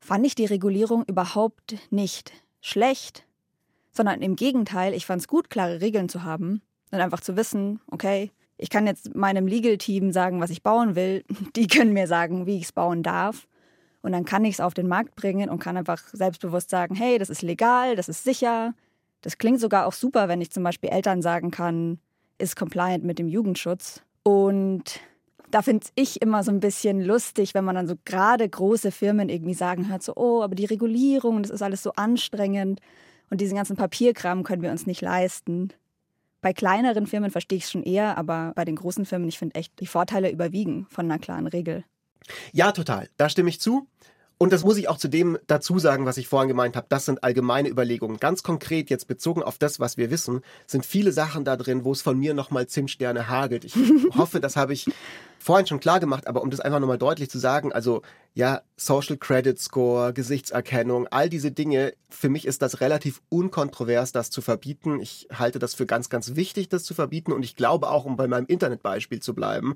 fand 0.00 0.26
ich 0.26 0.34
die 0.34 0.46
Regulierung 0.46 1.04
überhaupt 1.04 1.76
nicht 1.90 2.32
schlecht, 2.60 3.24
sondern 3.92 4.22
im 4.22 4.36
Gegenteil, 4.36 4.94
ich 4.94 5.06
fand 5.06 5.20
es 5.20 5.28
gut, 5.28 5.50
klare 5.50 5.80
Regeln 5.80 6.08
zu 6.08 6.24
haben 6.24 6.62
und 6.90 7.00
einfach 7.00 7.20
zu 7.20 7.36
wissen, 7.36 7.80
okay, 7.90 8.30
ich 8.56 8.70
kann 8.70 8.86
jetzt 8.86 9.14
meinem 9.14 9.46
Legal-Team 9.46 10.12
sagen, 10.12 10.40
was 10.40 10.50
ich 10.50 10.62
bauen 10.62 10.96
will. 10.96 11.24
Die 11.56 11.68
können 11.68 11.92
mir 11.92 12.08
sagen, 12.08 12.46
wie 12.46 12.56
ich 12.56 12.64
es 12.64 12.72
bauen 12.72 13.02
darf. 13.02 13.46
Und 14.02 14.12
dann 14.12 14.24
kann 14.24 14.44
ich 14.44 14.54
es 14.54 14.60
auf 14.60 14.74
den 14.74 14.88
Markt 14.88 15.14
bringen 15.16 15.48
und 15.48 15.58
kann 15.58 15.76
einfach 15.76 16.02
selbstbewusst 16.12 16.70
sagen, 16.70 16.94
hey, 16.94 17.18
das 17.18 17.30
ist 17.30 17.42
legal, 17.42 17.96
das 17.96 18.08
ist 18.08 18.24
sicher. 18.24 18.74
Das 19.22 19.38
klingt 19.38 19.60
sogar 19.60 19.86
auch 19.86 19.92
super, 19.92 20.28
wenn 20.28 20.40
ich 20.40 20.50
zum 20.50 20.62
Beispiel 20.62 20.90
Eltern 20.90 21.20
sagen 21.22 21.50
kann, 21.50 21.98
ist 22.38 22.56
compliant 22.56 23.04
mit 23.04 23.18
dem 23.18 23.28
Jugendschutz. 23.28 24.02
Und 24.22 25.00
da 25.50 25.62
finde 25.62 25.86
ich 25.94 26.20
immer 26.22 26.42
so 26.42 26.50
ein 26.50 26.60
bisschen 26.60 27.00
lustig, 27.00 27.54
wenn 27.54 27.64
man 27.64 27.74
dann 27.74 27.88
so 27.88 27.94
gerade 28.04 28.48
große 28.48 28.90
Firmen 28.90 29.28
irgendwie 29.28 29.54
sagen 29.54 29.88
hört, 29.88 30.02
so, 30.02 30.14
oh, 30.16 30.42
aber 30.42 30.54
die 30.54 30.64
Regulierung, 30.64 31.42
das 31.42 31.50
ist 31.50 31.62
alles 31.62 31.82
so 31.82 31.92
anstrengend 31.92 32.80
und 33.30 33.40
diesen 33.40 33.56
ganzen 33.56 33.76
Papierkram 33.76 34.42
können 34.42 34.62
wir 34.62 34.70
uns 34.70 34.86
nicht 34.86 35.00
leisten. 35.00 35.72
Bei 36.40 36.52
kleineren 36.52 37.06
Firmen 37.06 37.30
verstehe 37.30 37.58
ich 37.58 37.64
es 37.64 37.70
schon 37.70 37.82
eher, 37.82 38.16
aber 38.16 38.52
bei 38.54 38.64
den 38.64 38.76
großen 38.76 39.04
Firmen, 39.04 39.28
ich 39.28 39.38
finde 39.38 39.56
echt, 39.56 39.78
die 39.80 39.86
Vorteile 39.86 40.30
überwiegen 40.30 40.86
von 40.90 41.06
einer 41.06 41.18
klaren 41.18 41.46
Regel. 41.46 41.84
Ja, 42.52 42.72
total. 42.72 43.08
Da 43.16 43.28
stimme 43.28 43.48
ich 43.48 43.60
zu. 43.60 43.88
Und 44.38 44.52
das 44.52 44.62
muss 44.62 44.76
ich 44.76 44.88
auch 44.88 44.98
zu 44.98 45.08
dem 45.08 45.36
dazu 45.48 45.80
sagen, 45.80 46.06
was 46.06 46.16
ich 46.16 46.28
vorhin 46.28 46.48
gemeint 46.48 46.76
habe. 46.76 46.86
Das 46.88 47.04
sind 47.04 47.24
allgemeine 47.24 47.68
Überlegungen. 47.68 48.20
Ganz 48.20 48.44
konkret 48.44 48.88
jetzt 48.88 49.08
bezogen 49.08 49.42
auf 49.42 49.58
das, 49.58 49.80
was 49.80 49.96
wir 49.96 50.12
wissen, 50.12 50.42
sind 50.68 50.86
viele 50.86 51.10
Sachen 51.10 51.44
da 51.44 51.56
drin, 51.56 51.84
wo 51.84 51.90
es 51.90 52.02
von 52.02 52.16
mir 52.16 52.34
nochmal 52.34 52.68
Zimtsterne 52.68 53.28
hagelt. 53.28 53.64
Ich 53.64 53.74
hoffe, 54.16 54.38
das 54.40 54.54
habe 54.54 54.72
ich 54.72 54.86
vorhin 55.40 55.66
schon 55.66 55.80
klar 55.80 55.98
gemacht, 55.98 56.28
aber 56.28 56.42
um 56.42 56.50
das 56.50 56.60
einfach 56.60 56.78
nochmal 56.78 56.98
deutlich 56.98 57.30
zu 57.30 57.38
sagen, 57.38 57.72
also 57.72 58.02
ja, 58.34 58.62
Social 58.76 59.16
Credit 59.16 59.58
Score, 59.58 60.12
Gesichtserkennung, 60.12 61.08
all 61.08 61.28
diese 61.28 61.50
Dinge, 61.50 61.94
für 62.08 62.28
mich 62.28 62.46
ist 62.46 62.62
das 62.62 62.80
relativ 62.80 63.20
unkontrovers, 63.30 64.12
das 64.12 64.30
zu 64.30 64.40
verbieten. 64.40 65.00
Ich 65.00 65.26
halte 65.34 65.58
das 65.58 65.74
für 65.74 65.86
ganz, 65.86 66.08
ganz 66.08 66.36
wichtig, 66.36 66.68
das 66.68 66.84
zu 66.84 66.94
verbieten. 66.94 67.32
Und 67.32 67.42
ich 67.42 67.56
glaube 67.56 67.90
auch, 67.90 68.04
um 68.04 68.16
bei 68.16 68.28
meinem 68.28 68.46
Internetbeispiel 68.46 69.20
zu 69.20 69.34
bleiben, 69.34 69.74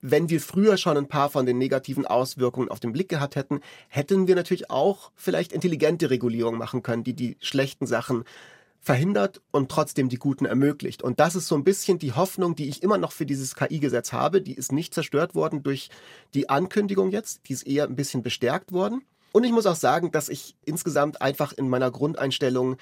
wenn 0.00 0.28
wir 0.28 0.40
früher 0.40 0.76
schon 0.76 0.96
ein 0.96 1.08
paar 1.08 1.30
von 1.30 1.46
den 1.46 1.58
negativen 1.58 2.06
Auswirkungen 2.06 2.70
auf 2.70 2.80
den 2.80 2.92
Blick 2.92 3.08
gehabt 3.08 3.36
hätten, 3.36 3.60
hätten 3.88 4.28
wir 4.28 4.34
natürlich 4.34 4.70
auch 4.70 5.10
vielleicht 5.14 5.52
intelligente 5.52 6.10
Regulierung 6.10 6.58
machen 6.58 6.82
können, 6.82 7.04
die 7.04 7.14
die 7.14 7.36
schlechten 7.40 7.86
Sachen 7.86 8.24
verhindert 8.80 9.42
und 9.50 9.68
trotzdem 9.68 10.08
die 10.08 10.16
guten 10.16 10.46
ermöglicht. 10.46 11.02
Und 11.02 11.18
das 11.18 11.34
ist 11.34 11.48
so 11.48 11.56
ein 11.56 11.64
bisschen 11.64 11.98
die 11.98 12.12
Hoffnung, 12.12 12.54
die 12.54 12.68
ich 12.68 12.84
immer 12.84 12.98
noch 12.98 13.10
für 13.10 13.26
dieses 13.26 13.56
KI-Gesetz 13.56 14.12
habe. 14.12 14.40
Die 14.40 14.54
ist 14.54 14.70
nicht 14.70 14.94
zerstört 14.94 15.34
worden 15.34 15.64
durch 15.64 15.90
die 16.34 16.48
Ankündigung 16.48 17.10
jetzt, 17.10 17.48
die 17.48 17.54
ist 17.54 17.66
eher 17.66 17.84
ein 17.84 17.96
bisschen 17.96 18.22
bestärkt 18.22 18.70
worden. 18.72 19.02
Und 19.32 19.42
ich 19.42 19.50
muss 19.50 19.66
auch 19.66 19.74
sagen, 19.74 20.12
dass 20.12 20.28
ich 20.28 20.54
insgesamt 20.64 21.20
einfach 21.20 21.52
in 21.52 21.68
meiner 21.68 21.90
Grundeinstellung 21.90 22.76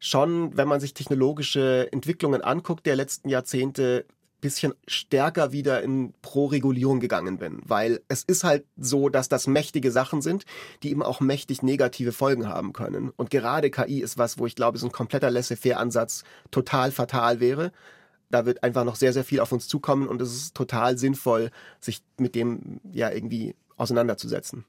schon, 0.00 0.56
wenn 0.56 0.68
man 0.68 0.80
sich 0.80 0.94
technologische 0.94 1.88
Entwicklungen 1.92 2.42
anguckt 2.42 2.84
der 2.84 2.96
letzten 2.96 3.28
Jahrzehnte, 3.28 4.04
bisschen 4.46 4.74
stärker 4.86 5.50
wieder 5.50 5.82
in 5.82 6.14
Pro-Regulierung 6.22 7.00
gegangen 7.00 7.38
bin, 7.38 7.60
weil 7.64 8.00
es 8.06 8.22
ist 8.22 8.44
halt 8.44 8.64
so, 8.76 9.08
dass 9.08 9.28
das 9.28 9.48
mächtige 9.48 9.90
Sachen 9.90 10.22
sind, 10.22 10.44
die 10.84 10.90
eben 10.90 11.02
auch 11.02 11.20
mächtig 11.20 11.62
negative 11.62 12.12
Folgen 12.12 12.48
haben 12.48 12.72
können. 12.72 13.10
Und 13.16 13.30
gerade 13.30 13.70
KI 13.70 14.00
ist 14.00 14.18
was, 14.18 14.38
wo 14.38 14.46
ich 14.46 14.54
glaube, 14.54 14.78
so 14.78 14.86
ein 14.86 14.92
kompletter 14.92 15.30
Laissez-faire-Ansatz 15.30 16.22
total 16.52 16.92
fatal 16.92 17.40
wäre. 17.40 17.72
Da 18.30 18.46
wird 18.46 18.62
einfach 18.62 18.84
noch 18.84 18.94
sehr, 18.94 19.12
sehr 19.12 19.24
viel 19.24 19.40
auf 19.40 19.50
uns 19.50 19.66
zukommen 19.66 20.06
und 20.06 20.22
es 20.22 20.32
ist 20.32 20.54
total 20.54 20.96
sinnvoll, 20.96 21.50
sich 21.80 22.02
mit 22.16 22.36
dem 22.36 22.80
ja 22.92 23.10
irgendwie 23.10 23.56
auseinanderzusetzen. 23.76 24.64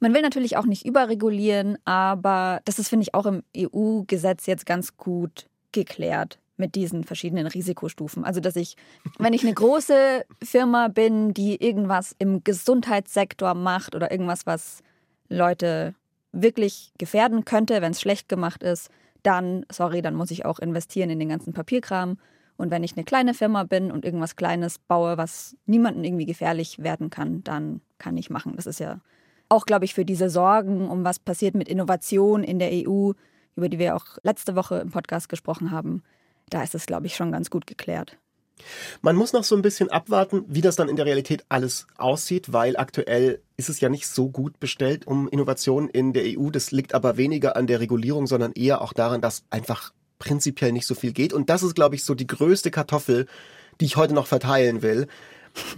Man 0.00 0.12
will 0.12 0.22
natürlich 0.22 0.58
auch 0.58 0.66
nicht 0.66 0.84
überregulieren, 0.84 1.78
aber 1.86 2.60
das 2.66 2.78
ist, 2.78 2.88
finde 2.88 3.04
ich, 3.04 3.14
auch 3.14 3.26
im 3.26 3.42
EU-Gesetz 3.56 4.46
jetzt 4.46 4.66
ganz 4.66 4.96
gut 4.98 5.46
geklärt 5.72 6.38
mit 6.58 6.74
diesen 6.74 7.04
verschiedenen 7.04 7.46
Risikostufen. 7.46 8.24
Also, 8.24 8.40
dass 8.40 8.56
ich, 8.56 8.76
wenn 9.18 9.32
ich 9.32 9.42
eine 9.42 9.54
große 9.54 10.24
Firma 10.42 10.88
bin, 10.88 11.32
die 11.32 11.62
irgendwas 11.62 12.14
im 12.18 12.44
Gesundheitssektor 12.44 13.54
macht 13.54 13.94
oder 13.94 14.10
irgendwas, 14.10 14.46
was 14.46 14.82
Leute 15.28 15.94
wirklich 16.32 16.92
gefährden 16.98 17.44
könnte, 17.44 17.80
wenn 17.80 17.92
es 17.92 18.00
schlecht 18.00 18.28
gemacht 18.28 18.62
ist, 18.62 18.90
dann, 19.22 19.64
sorry, 19.70 20.02
dann 20.02 20.14
muss 20.14 20.30
ich 20.30 20.44
auch 20.44 20.58
investieren 20.58 21.10
in 21.10 21.18
den 21.18 21.28
ganzen 21.28 21.52
Papierkram. 21.52 22.18
Und 22.56 22.70
wenn 22.70 22.82
ich 22.82 22.96
eine 22.96 23.04
kleine 23.04 23.34
Firma 23.34 23.62
bin 23.62 23.90
und 23.90 24.04
irgendwas 24.04 24.36
Kleines 24.36 24.78
baue, 24.78 25.16
was 25.16 25.56
niemandem 25.66 26.04
irgendwie 26.04 26.26
gefährlich 26.26 26.82
werden 26.82 27.08
kann, 27.08 27.44
dann 27.44 27.80
kann 27.98 28.16
ich 28.16 28.30
machen. 28.30 28.54
Das 28.56 28.66
ist 28.66 28.80
ja 28.80 29.00
auch, 29.48 29.64
glaube 29.64 29.84
ich, 29.84 29.94
für 29.94 30.04
diese 30.04 30.28
Sorgen, 30.28 30.88
um 30.88 31.04
was 31.04 31.18
passiert 31.18 31.54
mit 31.54 31.68
Innovation 31.68 32.42
in 32.42 32.58
der 32.58 32.70
EU, 32.72 33.12
über 33.56 33.68
die 33.68 33.78
wir 33.78 33.96
auch 33.96 34.18
letzte 34.22 34.56
Woche 34.56 34.78
im 34.78 34.90
Podcast 34.90 35.28
gesprochen 35.28 35.70
haben, 35.70 36.02
da 36.50 36.62
ist 36.62 36.74
es, 36.74 36.86
glaube 36.86 37.06
ich, 37.06 37.16
schon 37.16 37.32
ganz 37.32 37.50
gut 37.50 37.66
geklärt. 37.66 38.18
Man 39.02 39.16
muss 39.16 39.32
noch 39.32 39.44
so 39.44 39.54
ein 39.54 39.62
bisschen 39.62 39.90
abwarten, 39.90 40.44
wie 40.48 40.60
das 40.60 40.76
dann 40.76 40.88
in 40.88 40.96
der 40.96 41.06
Realität 41.06 41.44
alles 41.48 41.86
aussieht, 41.96 42.52
weil 42.52 42.76
aktuell 42.76 43.40
ist 43.56 43.68
es 43.68 43.80
ja 43.80 43.88
nicht 43.88 44.06
so 44.08 44.28
gut 44.28 44.58
bestellt 44.60 45.06
um 45.06 45.28
Innovationen 45.28 45.88
in 45.88 46.12
der 46.12 46.24
EU. 46.26 46.50
Das 46.50 46.70
liegt 46.70 46.94
aber 46.94 47.16
weniger 47.16 47.56
an 47.56 47.66
der 47.66 47.80
Regulierung, 47.80 48.26
sondern 48.26 48.52
eher 48.52 48.80
auch 48.82 48.92
daran, 48.92 49.20
dass 49.20 49.44
einfach 49.50 49.92
prinzipiell 50.18 50.72
nicht 50.72 50.86
so 50.86 50.94
viel 50.94 51.12
geht. 51.12 51.32
Und 51.32 51.50
das 51.50 51.62
ist, 51.62 51.74
glaube 51.74 51.94
ich, 51.94 52.04
so 52.04 52.14
die 52.14 52.26
größte 52.26 52.70
Kartoffel, 52.70 53.26
die 53.80 53.84
ich 53.84 53.96
heute 53.96 54.14
noch 54.14 54.26
verteilen 54.26 54.82
will. 54.82 55.06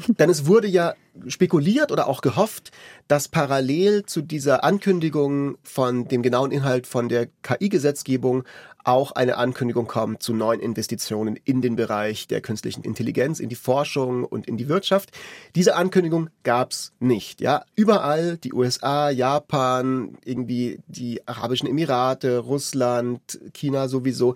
Denn 0.07 0.31
es 0.31 0.47
wurde 0.47 0.69
ja 0.69 0.95
spekuliert 1.27 1.93
oder 1.93 2.07
auch 2.09 2.21
gehofft, 2.21 2.71
dass 3.09 3.29
parallel 3.29 4.05
zu 4.07 4.23
dieser 4.23 4.65
Ankündigung 4.65 5.59
von 5.63 6.09
dem 6.09 6.23
genauen 6.23 6.53
Inhalt 6.53 6.87
von 6.87 7.09
der 7.09 7.29
KI-Gesetzgebung 7.43 8.45
auch 8.85 9.13
eine 9.13 9.37
Ankündigung 9.37 9.87
kommt 9.87 10.23
zu 10.23 10.33
neuen 10.33 10.61
Investitionen 10.61 11.37
in 11.45 11.61
den 11.61 11.77
Bereich 11.77 12.27
der 12.29 12.41
künstlichen 12.41 12.83
Intelligenz, 12.83 13.41
in 13.41 13.49
die 13.49 13.55
Forschung 13.55 14.25
und 14.25 14.47
in 14.47 14.57
die 14.57 14.69
Wirtschaft. 14.69 15.11
Diese 15.55 15.77
Ankündigung 15.77 16.31
gab's 16.45 16.93
nicht. 16.99 17.41
Ja, 17.41 17.65
überall 17.77 18.39
die 18.39 18.53
USA, 18.53 19.11
Japan, 19.11 20.17
irgendwie 20.25 20.81
die 20.87 21.27
Arabischen 21.29 21.69
Emirate, 21.69 22.39
Russland, 22.39 23.39
China 23.53 23.89
sowieso, 23.89 24.35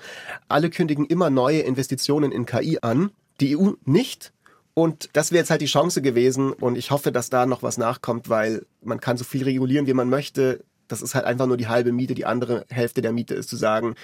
alle 0.48 0.70
kündigen 0.70 1.06
immer 1.06 1.30
neue 1.30 1.60
Investitionen 1.60 2.32
in 2.32 2.46
KI 2.46 2.78
an. 2.82 3.10
Die 3.40 3.56
EU 3.56 3.72
nicht. 3.84 4.32
Und 4.74 5.08
das 5.12 5.30
wäre 5.30 5.40
jetzt 5.40 5.50
halt 5.50 5.60
die 5.60 5.66
Chance 5.66 6.02
gewesen. 6.02 6.52
Und 6.52 6.76
ich 6.76 6.90
hoffe, 6.90 7.12
dass 7.12 7.30
da 7.30 7.46
noch 7.46 7.62
was 7.62 7.78
nachkommt, 7.78 8.28
weil 8.28 8.66
man 8.82 9.00
kann 9.00 9.16
so 9.16 9.24
viel 9.24 9.44
regulieren, 9.44 9.86
wie 9.86 9.94
man 9.94 10.10
möchte. 10.10 10.64
Das 10.88 11.00
ist 11.00 11.14
halt 11.14 11.24
einfach 11.24 11.46
nur 11.46 11.56
die 11.56 11.68
halbe 11.68 11.92
Miete. 11.92 12.14
Die 12.14 12.26
andere 12.26 12.66
Hälfte 12.68 13.00
der 13.00 13.12
Miete 13.12 13.34
ist 13.34 13.48
zu 13.48 13.56
sagen, 13.56 13.94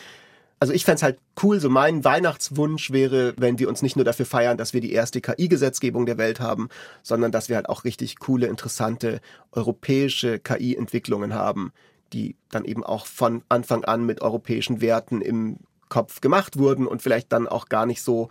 also 0.61 0.75
ich 0.75 0.85
fände 0.85 1.03
halt 1.03 1.19
cool, 1.43 1.59
so 1.59 1.71
mein 1.71 2.05
Weihnachtswunsch 2.05 2.91
wäre, 2.91 3.33
wenn 3.39 3.59
wir 3.59 3.69
uns 3.69 3.81
nicht 3.81 3.97
nur 3.97 4.05
dafür 4.05 4.27
feiern, 4.27 4.59
dass 4.59 4.75
wir 4.75 4.83
die 4.83 4.93
erste 4.93 5.23
KI-Gesetzgebung 5.23 6.05
der 6.05 6.19
Welt 6.19 6.39
haben, 6.39 6.69
sondern 7.03 7.33
dass 7.33 7.49
wir 7.49 7.57
halt 7.57 7.71
auch 7.71 7.85
richtig 7.85 8.19
coole, 8.19 8.47
interessante 8.47 9.21
europäische 9.53 10.39
KI-Entwicklungen 10.39 11.33
haben, 11.33 11.73
die 12.13 12.37
dann 12.51 12.67
eben 12.67 12.85
auch 12.85 13.07
von 13.07 13.43
Anfang 13.49 13.85
an 13.85 14.05
mit 14.05 14.21
europäischen 14.21 14.83
Werten 14.83 15.23
im 15.23 15.57
Kopf 15.89 16.21
gemacht 16.21 16.59
wurden 16.59 16.87
und 16.87 17.01
vielleicht 17.01 17.33
dann 17.33 17.49
auch 17.49 17.71
gar 17.71 17.87
nicht 17.87 18.03
so 18.03 18.29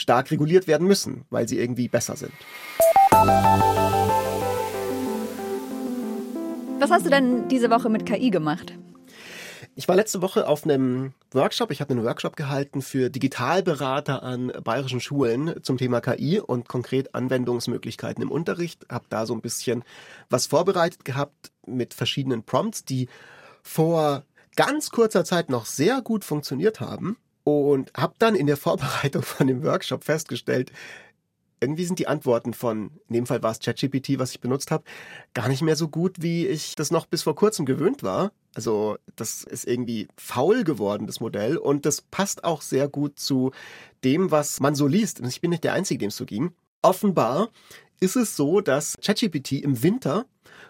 stark 0.00 0.30
reguliert 0.30 0.66
werden 0.66 0.86
müssen, 0.86 1.24
weil 1.30 1.46
sie 1.48 1.58
irgendwie 1.58 1.88
besser 1.88 2.16
sind. 2.16 2.32
Was 6.78 6.90
hast 6.90 7.04
du 7.04 7.10
denn 7.10 7.48
diese 7.48 7.70
Woche 7.70 7.90
mit 7.90 8.06
KI 8.06 8.30
gemacht? 8.30 8.72
Ich 9.76 9.86
war 9.86 9.96
letzte 9.96 10.22
Woche 10.22 10.48
auf 10.48 10.64
einem 10.64 11.12
Workshop. 11.32 11.70
Ich 11.70 11.80
habe 11.80 11.92
einen 11.92 12.04
Workshop 12.04 12.34
gehalten 12.34 12.82
für 12.82 13.08
Digitalberater 13.10 14.22
an 14.22 14.52
bayerischen 14.64 15.00
Schulen 15.00 15.54
zum 15.62 15.78
Thema 15.78 16.00
KI 16.00 16.40
und 16.40 16.68
konkret 16.68 17.14
Anwendungsmöglichkeiten 17.14 18.22
im 18.22 18.30
Unterricht. 18.30 18.86
Habe 18.90 19.04
da 19.10 19.26
so 19.26 19.34
ein 19.34 19.42
bisschen 19.42 19.84
was 20.28 20.46
vorbereitet 20.46 21.04
gehabt 21.04 21.52
mit 21.66 21.94
verschiedenen 21.94 22.42
Prompts, 22.42 22.84
die 22.84 23.08
vor 23.62 24.24
ganz 24.56 24.90
kurzer 24.90 25.24
Zeit 25.24 25.50
noch 25.50 25.66
sehr 25.66 26.02
gut 26.02 26.24
funktioniert 26.24 26.80
haben 26.80 27.16
und 27.72 27.92
habe 27.96 28.14
dann 28.18 28.34
in 28.34 28.46
der 28.46 28.56
Vorbereitung 28.56 29.22
von 29.22 29.46
dem 29.46 29.62
Workshop 29.62 30.04
festgestellt, 30.04 30.72
irgendwie 31.60 31.84
sind 31.84 31.98
die 31.98 32.08
Antworten 32.08 32.54
von, 32.54 32.90
in 33.08 33.14
dem 33.14 33.26
Fall 33.26 33.42
war 33.42 33.50
es 33.50 33.60
ChatGPT, 33.60 34.18
was 34.18 34.32
ich 34.32 34.40
benutzt 34.40 34.70
habe, 34.70 34.84
gar 35.34 35.48
nicht 35.48 35.62
mehr 35.62 35.76
so 35.76 35.88
gut, 35.88 36.16
wie 36.20 36.46
ich 36.46 36.74
das 36.74 36.90
noch 36.90 37.06
bis 37.06 37.22
vor 37.22 37.34
kurzem 37.34 37.66
gewöhnt 37.66 38.02
war. 38.02 38.32
Also 38.54 38.96
das 39.16 39.44
ist 39.44 39.66
irgendwie 39.66 40.08
faul 40.16 40.64
geworden, 40.64 41.06
das 41.06 41.20
Modell. 41.20 41.58
Und 41.58 41.84
das 41.84 42.00
passt 42.00 42.44
auch 42.44 42.62
sehr 42.62 42.88
gut 42.88 43.18
zu 43.18 43.52
dem, 44.04 44.30
was 44.30 44.60
man 44.60 44.74
so 44.74 44.86
liest. 44.86 45.20
Und 45.20 45.28
ich 45.28 45.40
bin 45.40 45.50
nicht 45.50 45.64
der 45.64 45.74
Einzige, 45.74 45.98
dem 45.98 46.08
es 46.08 46.16
so 46.16 46.24
ging. 46.24 46.52
Offenbar 46.82 47.50
ist 48.00 48.16
es 48.16 48.36
so, 48.36 48.62
dass 48.62 48.96
ChatGPT 49.02 49.52
im 49.52 49.82
Winter 49.82 50.24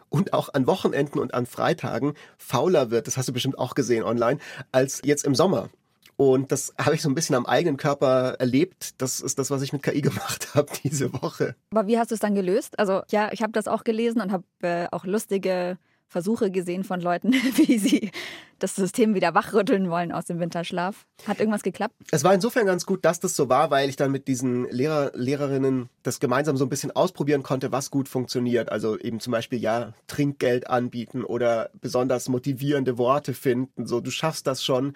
und 0.08 0.32
auch 0.32 0.52
an 0.52 0.66
Wochenenden 0.66 1.20
und 1.20 1.34
an 1.34 1.46
Freitagen 1.46 2.14
fauler 2.36 2.90
wird, 2.90 3.06
das 3.06 3.16
hast 3.16 3.28
du 3.28 3.32
bestimmt 3.32 3.58
auch 3.58 3.76
gesehen 3.76 4.02
online, 4.02 4.40
als 4.72 5.00
jetzt 5.04 5.24
im 5.24 5.36
Sommer. 5.36 5.70
Und 6.20 6.52
das 6.52 6.74
habe 6.76 6.94
ich 6.94 7.00
so 7.00 7.08
ein 7.08 7.14
bisschen 7.14 7.34
am 7.34 7.46
eigenen 7.46 7.78
Körper 7.78 8.34
erlebt. 8.38 9.00
Das 9.00 9.22
ist 9.22 9.38
das, 9.38 9.50
was 9.50 9.62
ich 9.62 9.72
mit 9.72 9.82
KI 9.82 10.02
gemacht 10.02 10.54
habe 10.54 10.68
diese 10.84 11.14
Woche. 11.14 11.54
Aber 11.70 11.86
wie 11.86 11.98
hast 11.98 12.10
du 12.10 12.14
es 12.14 12.20
dann 12.20 12.34
gelöst? 12.34 12.78
Also 12.78 13.00
ja, 13.10 13.30
ich 13.32 13.40
habe 13.40 13.52
das 13.52 13.66
auch 13.66 13.84
gelesen 13.84 14.20
und 14.20 14.30
habe 14.30 14.44
äh, 14.60 14.86
auch 14.90 15.06
lustige 15.06 15.78
Versuche 16.08 16.50
gesehen 16.50 16.84
von 16.84 17.00
Leuten, 17.00 17.32
wie 17.54 17.78
sie 17.78 18.10
das 18.58 18.76
System 18.76 19.14
wieder 19.14 19.32
wachrütteln 19.32 19.88
wollen 19.88 20.12
aus 20.12 20.26
dem 20.26 20.40
Winterschlaf. 20.40 21.06
Hat 21.26 21.40
irgendwas 21.40 21.62
geklappt? 21.62 21.94
Es 22.10 22.22
war 22.22 22.34
insofern 22.34 22.66
ganz 22.66 22.84
gut, 22.84 23.02
dass 23.06 23.20
das 23.20 23.34
so 23.34 23.48
war, 23.48 23.70
weil 23.70 23.88
ich 23.88 23.96
dann 23.96 24.10
mit 24.10 24.28
diesen 24.28 24.68
Lehrer, 24.68 25.12
Lehrerinnen 25.14 25.88
das 26.02 26.20
gemeinsam 26.20 26.58
so 26.58 26.66
ein 26.66 26.68
bisschen 26.68 26.90
ausprobieren 26.90 27.42
konnte, 27.42 27.72
was 27.72 27.90
gut 27.90 28.10
funktioniert. 28.10 28.70
Also 28.70 28.98
eben 28.98 29.20
zum 29.20 29.30
Beispiel, 29.30 29.58
ja, 29.58 29.94
Trinkgeld 30.06 30.68
anbieten 30.68 31.24
oder 31.24 31.70
besonders 31.80 32.28
motivierende 32.28 32.98
Worte 32.98 33.32
finden. 33.32 33.86
So, 33.86 34.02
du 34.02 34.10
schaffst 34.10 34.46
das 34.46 34.62
schon. 34.62 34.92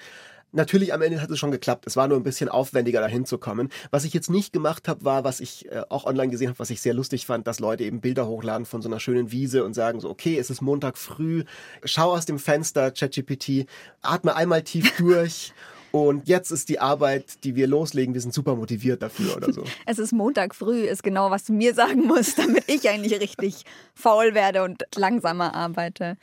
Natürlich 0.55 0.95
am 0.95 1.03
Ende 1.03 1.21
hat 1.21 1.31
es 1.31 1.39
schon 1.39 1.51
geklappt. 1.51 1.85
Es 1.87 1.97
war 1.97 2.07
nur 2.07 2.17
ein 2.17 2.23
bisschen 2.23 2.49
aufwendiger, 2.49 3.01
dahin 3.01 3.27
zu 3.27 3.39
kommen. 3.39 3.71
Was 3.91 4.05
ich 4.05 4.15
jetzt 4.15 4.31
nicht 4.31 4.53
gemacht 4.53 4.87
habe, 4.87 5.05
war, 5.05 5.25
was 5.25 5.41
ich 5.41 5.71
äh, 5.71 5.83
auch 5.89 6.05
online 6.05 6.31
gesehen 6.31 6.49
habe, 6.49 6.61
was 6.61 6.71
ich 6.71 6.81
sehr 6.81 6.95
lustig 6.95 7.27
fand, 7.27 7.49
dass 7.49 7.59
Leute 7.59 7.83
eben 7.83 8.01
Bilder 8.01 8.29
hochladen 8.29 8.65
von 8.65 8.81
so 8.81 8.89
einer 8.89 9.01
schönen 9.01 9.33
Wiese 9.33 9.65
und 9.65 9.75
sagen 9.75 9.99
so, 9.99 10.09
okay, 10.09 10.39
es 10.39 10.51
ist 10.51 10.61
Montag 10.61 10.97
früh, 10.97 11.43
schau 11.83 12.13
aus 12.13 12.25
dem 12.25 12.39
Fenster, 12.39 12.93
ChatGPT, 12.93 13.67
atme 14.01 14.37
einmal 14.37 14.63
tief 14.63 14.97
durch. 14.99 15.53
Und 15.91 16.29
jetzt 16.29 16.51
ist 16.51 16.69
die 16.69 16.81
Arbeit, 16.81 17.45
die 17.45 17.55
wir 17.55 17.67
loslegen, 17.67 18.15
wir 18.15 18.21
sind 18.21 18.35
super 18.35 18.57
motiviert 18.57 19.03
dafür 19.03 19.37
oder 19.37 19.53
so. 19.53 19.65
Es 19.87 19.99
ist 19.99 20.13
Montag 20.13 20.55
früh, 20.55 20.83
ist 20.83 21.03
genau, 21.03 21.31
was 21.31 21.45
du 21.45 21.53
mir 21.53 21.75
sagen 21.75 22.07
musst, 22.07 22.39
damit 22.39 22.65
ich 22.69 22.89
eigentlich 22.89 23.21
richtig 23.21 23.65
faul 23.95 24.35
werde 24.35 24.63
und 24.63 24.85
langsamer 24.97 25.55
arbeite. 25.55 26.17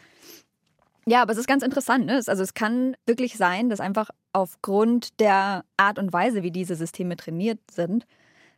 Ja, 1.05 1.21
aber 1.21 1.31
es 1.31 1.37
ist 1.37 1.47
ganz 1.47 1.63
interessant. 1.63 2.05
Ne? 2.05 2.21
Also 2.25 2.43
es 2.43 2.53
kann 2.53 2.95
wirklich 3.05 3.37
sein, 3.37 3.69
dass 3.69 3.79
einfach 3.79 4.09
aufgrund 4.33 5.19
der 5.19 5.63
Art 5.77 5.99
und 5.99 6.13
Weise, 6.13 6.43
wie 6.43 6.51
diese 6.51 6.75
Systeme 6.75 7.15
trainiert 7.17 7.59
sind, 7.69 8.05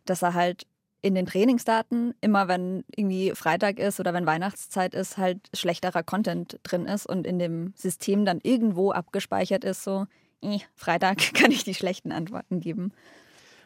dass 0.05 0.21
er 0.21 0.33
halt 0.33 0.67
in 1.01 1.15
den 1.15 1.25
Trainingsdaten 1.25 2.13
immer, 2.21 2.47
wenn 2.47 2.85
irgendwie 2.95 3.31
Freitag 3.35 3.77
ist 3.77 3.99
oder 3.99 4.13
wenn 4.13 4.25
Weihnachtszeit 4.25 4.95
ist, 4.95 5.17
halt 5.17 5.49
schlechterer 5.53 6.01
Content 6.01 6.59
drin 6.63 6.85
ist 6.85 7.05
und 7.05 7.27
in 7.27 7.39
dem 7.39 7.73
System 7.75 8.23
dann 8.23 8.39
irgendwo 8.41 8.91
abgespeichert 8.91 9.65
ist, 9.65 9.83
so, 9.83 10.05
eh, 10.41 10.59
Freitag 10.75 11.17
kann 11.33 11.51
ich 11.51 11.63
die 11.63 11.73
schlechten 11.73 12.11
Antworten 12.11 12.61
geben. 12.61 12.93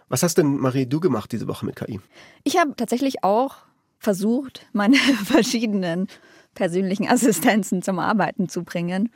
Was 0.10 0.24
hast 0.24 0.38
denn, 0.38 0.58
Marie, 0.58 0.88
du 0.88 1.00
gemacht 1.00 1.32
diese 1.32 1.48
Woche 1.48 1.66
mit 1.66 1.76
KI? 1.76 2.00
Ich 2.44 2.58
habe 2.58 2.76
tatsächlich 2.76 3.24
auch 3.24 3.58
versucht, 4.00 4.66
meine 4.74 4.96
verschiedenen 5.26 6.08
persönlichen 6.56 7.08
Assistenzen 7.08 7.84
zum 7.84 8.00
Arbeiten 8.00 8.50
zu 8.50 8.64
bringen. 8.64 9.12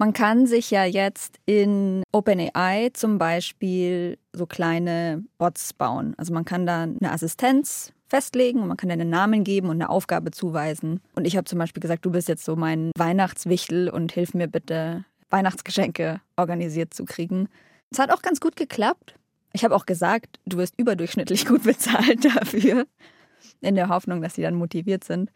Man 0.00 0.14
kann 0.14 0.46
sich 0.46 0.70
ja 0.70 0.86
jetzt 0.86 1.36
in 1.44 2.02
OpenAI 2.10 2.88
zum 2.94 3.18
Beispiel 3.18 4.16
so 4.32 4.46
kleine 4.46 5.22
Bots 5.36 5.74
bauen. 5.74 6.14
Also 6.16 6.32
man 6.32 6.46
kann 6.46 6.64
da 6.64 6.84
eine 6.84 7.12
Assistenz 7.12 7.92
festlegen 8.08 8.62
und 8.62 8.68
man 8.68 8.78
kann 8.78 8.90
einen 8.90 9.10
Namen 9.10 9.44
geben 9.44 9.68
und 9.68 9.76
eine 9.76 9.90
Aufgabe 9.90 10.30
zuweisen. 10.30 11.02
Und 11.16 11.26
ich 11.26 11.36
habe 11.36 11.44
zum 11.44 11.58
Beispiel 11.58 11.82
gesagt, 11.82 12.06
du 12.06 12.10
bist 12.10 12.28
jetzt 12.28 12.46
so 12.46 12.56
mein 12.56 12.92
Weihnachtswichtel 12.96 13.90
und 13.90 14.10
hilf 14.12 14.32
mir 14.32 14.48
bitte, 14.48 15.04
Weihnachtsgeschenke 15.28 16.22
organisiert 16.34 16.94
zu 16.94 17.04
kriegen. 17.04 17.50
Es 17.90 17.98
hat 17.98 18.10
auch 18.10 18.22
ganz 18.22 18.40
gut 18.40 18.56
geklappt. 18.56 19.16
Ich 19.52 19.64
habe 19.64 19.76
auch 19.76 19.84
gesagt, 19.84 20.40
du 20.46 20.56
wirst 20.56 20.78
überdurchschnittlich 20.78 21.44
gut 21.44 21.64
bezahlt 21.64 22.24
dafür 22.36 22.86
in 23.60 23.74
der 23.74 23.88
Hoffnung, 23.88 24.22
dass 24.22 24.34
sie 24.34 24.42
dann 24.42 24.54
motiviert 24.54 25.04
sind. 25.04 25.30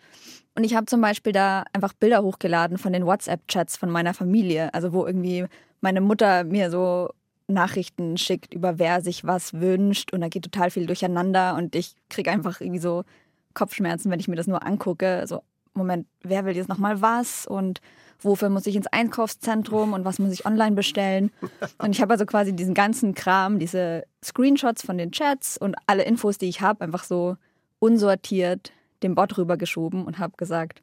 Und 0.54 0.64
ich 0.64 0.74
habe 0.74 0.86
zum 0.86 1.00
Beispiel 1.00 1.32
da 1.32 1.64
einfach 1.72 1.92
Bilder 1.92 2.22
hochgeladen 2.22 2.78
von 2.78 2.92
den 2.92 3.06
WhatsApp-Chats 3.06 3.76
von 3.76 3.90
meiner 3.90 4.14
Familie, 4.14 4.72
also 4.72 4.92
wo 4.92 5.06
irgendwie 5.06 5.46
meine 5.80 6.00
Mutter 6.00 6.44
mir 6.44 6.70
so 6.70 7.10
Nachrichten 7.46 8.16
schickt, 8.16 8.54
über 8.54 8.78
wer 8.78 9.02
sich 9.02 9.24
was 9.24 9.54
wünscht 9.54 10.12
und 10.12 10.20
da 10.20 10.28
geht 10.28 10.44
total 10.44 10.70
viel 10.70 10.86
durcheinander 10.86 11.56
und 11.56 11.74
ich 11.74 11.94
kriege 12.08 12.30
einfach 12.30 12.60
irgendwie 12.60 12.80
so 12.80 13.04
Kopfschmerzen, 13.52 14.10
wenn 14.10 14.20
ich 14.20 14.28
mir 14.28 14.36
das 14.36 14.46
nur 14.46 14.66
angucke. 14.66 15.24
So, 15.26 15.42
Moment, 15.74 16.06
wer 16.22 16.44
will 16.44 16.56
jetzt 16.56 16.68
nochmal 16.68 17.02
was 17.02 17.46
und 17.46 17.80
wofür 18.20 18.48
muss 18.48 18.66
ich 18.66 18.76
ins 18.76 18.86
Einkaufszentrum 18.86 19.92
und 19.92 20.04
was 20.04 20.18
muss 20.18 20.32
ich 20.32 20.46
online 20.46 20.74
bestellen? 20.74 21.30
Und 21.78 21.90
ich 21.90 22.00
habe 22.00 22.12
also 22.12 22.24
quasi 22.26 22.54
diesen 22.54 22.74
ganzen 22.74 23.14
Kram, 23.14 23.58
diese 23.58 24.04
Screenshots 24.24 24.82
von 24.82 24.96
den 24.98 25.12
Chats 25.12 25.58
und 25.58 25.76
alle 25.86 26.04
Infos, 26.04 26.38
die 26.38 26.48
ich 26.48 26.60
habe, 26.60 26.82
einfach 26.82 27.04
so 27.04 27.36
unsortiert 27.84 28.72
dem 29.02 29.14
Bot 29.14 29.36
rübergeschoben 29.36 30.06
und 30.06 30.18
habe 30.18 30.32
gesagt, 30.38 30.80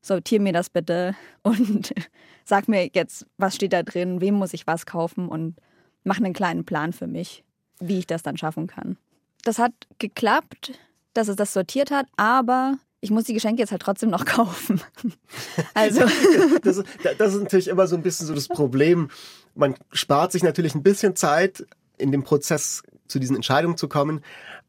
sortier 0.00 0.40
mir 0.40 0.52
das 0.52 0.70
bitte 0.70 1.16
und 1.42 1.92
sag 2.44 2.68
mir 2.68 2.88
jetzt, 2.94 3.26
was 3.38 3.56
steht 3.56 3.72
da 3.72 3.82
drin, 3.82 4.20
wem 4.20 4.34
muss 4.34 4.54
ich 4.54 4.66
was 4.66 4.86
kaufen 4.86 5.28
und 5.28 5.56
mach 6.04 6.18
einen 6.18 6.32
kleinen 6.32 6.64
Plan 6.64 6.92
für 6.92 7.08
mich, 7.08 7.42
wie 7.80 7.98
ich 7.98 8.06
das 8.06 8.22
dann 8.22 8.36
schaffen 8.36 8.68
kann. 8.68 8.96
Das 9.42 9.58
hat 9.58 9.72
geklappt, 9.98 10.78
dass 11.12 11.26
es 11.26 11.34
das 11.34 11.52
sortiert 11.52 11.90
hat, 11.90 12.06
aber 12.16 12.78
ich 13.00 13.10
muss 13.10 13.24
die 13.24 13.34
Geschenke 13.34 13.60
jetzt 13.60 13.72
halt 13.72 13.82
trotzdem 13.82 14.10
noch 14.10 14.24
kaufen. 14.24 14.80
Also. 15.74 16.00
das, 16.62 16.84
das 17.18 17.34
ist 17.34 17.42
natürlich 17.42 17.68
immer 17.68 17.88
so 17.88 17.96
ein 17.96 18.02
bisschen 18.02 18.28
so 18.28 18.34
das 18.34 18.46
Problem. 18.46 19.10
Man 19.56 19.74
spart 19.92 20.30
sich 20.30 20.44
natürlich 20.44 20.76
ein 20.76 20.84
bisschen 20.84 21.16
Zeit 21.16 21.66
in 21.98 22.12
dem 22.12 22.22
Prozess 22.22 22.82
zu 23.08 23.18
diesen 23.18 23.36
Entscheidungen 23.36 23.76
zu 23.76 23.88
kommen, 23.88 24.22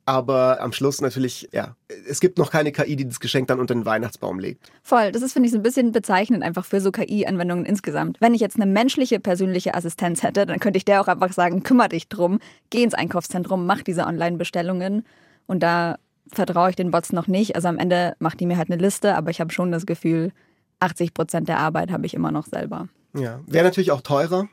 aber 0.05 0.61
am 0.61 0.71
Schluss 0.71 1.01
natürlich, 1.01 1.49
ja, 1.51 1.75
es 2.07 2.19
gibt 2.19 2.37
noch 2.37 2.51
keine 2.51 2.71
KI, 2.71 2.95
die 2.95 3.07
das 3.07 3.19
Geschenk 3.19 3.47
dann 3.47 3.59
unter 3.59 3.73
den 3.73 3.85
Weihnachtsbaum 3.85 4.39
legt. 4.39 4.71
Voll, 4.83 5.11
das 5.11 5.23
ist, 5.23 5.33
finde 5.33 5.47
ich, 5.47 5.51
so 5.51 5.57
ein 5.57 5.63
bisschen 5.63 5.91
bezeichnend 5.91 6.43
einfach 6.43 6.63
für 6.63 6.79
so 6.79 6.91
KI-Anwendungen 6.91 7.65
insgesamt. 7.65 8.21
Wenn 8.21 8.35
ich 8.35 8.41
jetzt 8.41 8.55
eine 8.57 8.71
menschliche 8.71 9.19
persönliche 9.19 9.73
Assistenz 9.73 10.21
hätte, 10.21 10.45
dann 10.45 10.59
könnte 10.59 10.77
ich 10.77 10.85
der 10.85 11.01
auch 11.01 11.07
einfach 11.07 11.33
sagen, 11.33 11.63
kümmere 11.63 11.89
dich 11.89 12.07
drum, 12.07 12.39
geh 12.69 12.83
ins 12.83 12.93
Einkaufszentrum, 12.93 13.65
mach 13.65 13.81
diese 13.81 14.05
Online-Bestellungen. 14.05 15.05
Und 15.47 15.63
da 15.63 15.97
vertraue 16.31 16.69
ich 16.69 16.75
den 16.75 16.91
Bots 16.91 17.11
noch 17.11 17.27
nicht. 17.27 17.55
Also 17.55 17.67
am 17.67 17.79
Ende 17.79 18.15
macht 18.19 18.39
die 18.39 18.45
mir 18.45 18.57
halt 18.57 18.69
eine 18.69 18.81
Liste, 18.81 19.15
aber 19.15 19.31
ich 19.31 19.41
habe 19.41 19.51
schon 19.51 19.71
das 19.71 19.87
Gefühl, 19.87 20.31
80 20.79 21.13
Prozent 21.13 21.49
der 21.49 21.59
Arbeit 21.59 21.91
habe 21.91 22.05
ich 22.05 22.13
immer 22.13 22.31
noch 22.31 22.45
selber. 22.45 22.87
Ja, 23.17 23.39
wäre 23.47 23.63
natürlich 23.63 23.91
auch 23.91 24.01
teurer. 24.01 24.47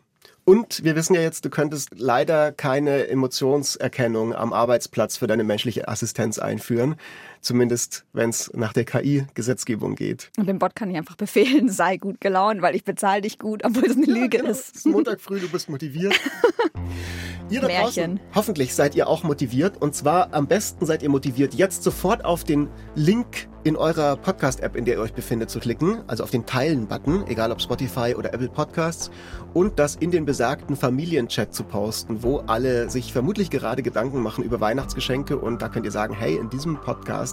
Und 0.45 0.83
wir 0.83 0.97
wissen 0.97 1.15
ja 1.15 1.21
jetzt, 1.21 1.45
du 1.45 1.51
könntest 1.51 1.91
leider 1.97 2.51
keine 2.51 3.07
Emotionserkennung 3.07 4.35
am 4.35 4.53
Arbeitsplatz 4.53 5.17
für 5.17 5.29
deine 5.29 5.45
menschliche 5.45 5.87
Assistenz 5.87 6.41
einführen. 6.41 6.97
Zumindest, 7.43 8.05
wenn 8.13 8.31
es 8.31 8.53
nach 8.55 8.73
der 8.73 8.85
KI-Gesetzgebung 8.85 9.97
geht. 9.97 10.31
Und 10.39 10.49
dem 10.49 10.61
Bot 10.61 10.77
kann 10.77 10.91
ich 10.91 10.97
einfach 10.97 11.17
befehlen, 11.17 11.69
sei 11.69 11.97
gut 11.97 12.21
gelaunt, 12.21 12.63
weil 12.63 12.77
ich 12.77 12.85
bezahle 12.85 13.21
dich 13.21 13.39
gut, 13.39 13.65
obwohl 13.65 13.85
es 13.85 13.97
eine 13.97 14.07
Lüge 14.07 14.37
ja, 14.37 14.43
genau. 14.43 14.51
ist. 14.51 14.77
Es 14.77 14.77
ist 14.77 14.87
Montag 14.87 15.21
früh, 15.21 15.41
du 15.41 15.49
bist 15.49 15.69
motiviert. 15.69 16.15
ihr 17.51 17.61
da 17.61 17.69
draußen, 17.69 18.21
hoffentlich 18.35 18.75
seid 18.75 18.95
ihr 18.95 19.09
auch 19.09 19.23
motiviert. 19.25 19.81
Und 19.81 19.95
zwar 19.95 20.33
am 20.33 20.47
besten 20.47 20.87
seid 20.87 21.03
ihr 21.03 21.11
motiviert, 21.11 21.55
jetzt 21.55 21.83
sofort 21.83 22.25
auf 22.25 22.45
den 22.45 22.69
Link 22.95 23.49
in 23.65 23.77
eurer 23.77 24.17
Podcast-App, 24.17 24.75
in 24.75 24.85
der 24.85 24.95
ihr 24.95 25.01
euch 25.01 25.13
befindet, 25.13 25.51
zu 25.51 25.61
klicken, 25.61 26.03
also 26.09 26.25
auf 26.25 26.31
den 26.31 26.47
Teilen-Button, 26.47 27.27
egal 27.29 27.53
ob 27.53 27.61
Spotify 27.61 28.15
oder 28.17 28.35
Apple 28.35 28.49
Podcasts, 28.49 29.11
und 29.55 29.79
das 29.79 29.95
in 29.97 30.11
den 30.11 30.25
besagten 30.25 30.75
Familienchat 30.75 31.55
zu 31.55 31.63
posten, 31.63 32.23
wo 32.23 32.39
alle 32.39 32.91
sich 32.91 33.13
vermutlich 33.13 33.51
gerade 33.51 33.83
Gedanken 33.83 34.21
machen 34.21 34.43
über 34.43 34.61
Weihnachtsgeschenke 34.61 35.39
und 35.39 35.63
da 35.63 35.69
könnt 35.69 35.85
ihr 35.87 35.93
sagen, 35.93 36.15
hey, 36.15 36.37
in 36.37 36.51
diesem 36.51 36.81
Podcast 36.81 37.32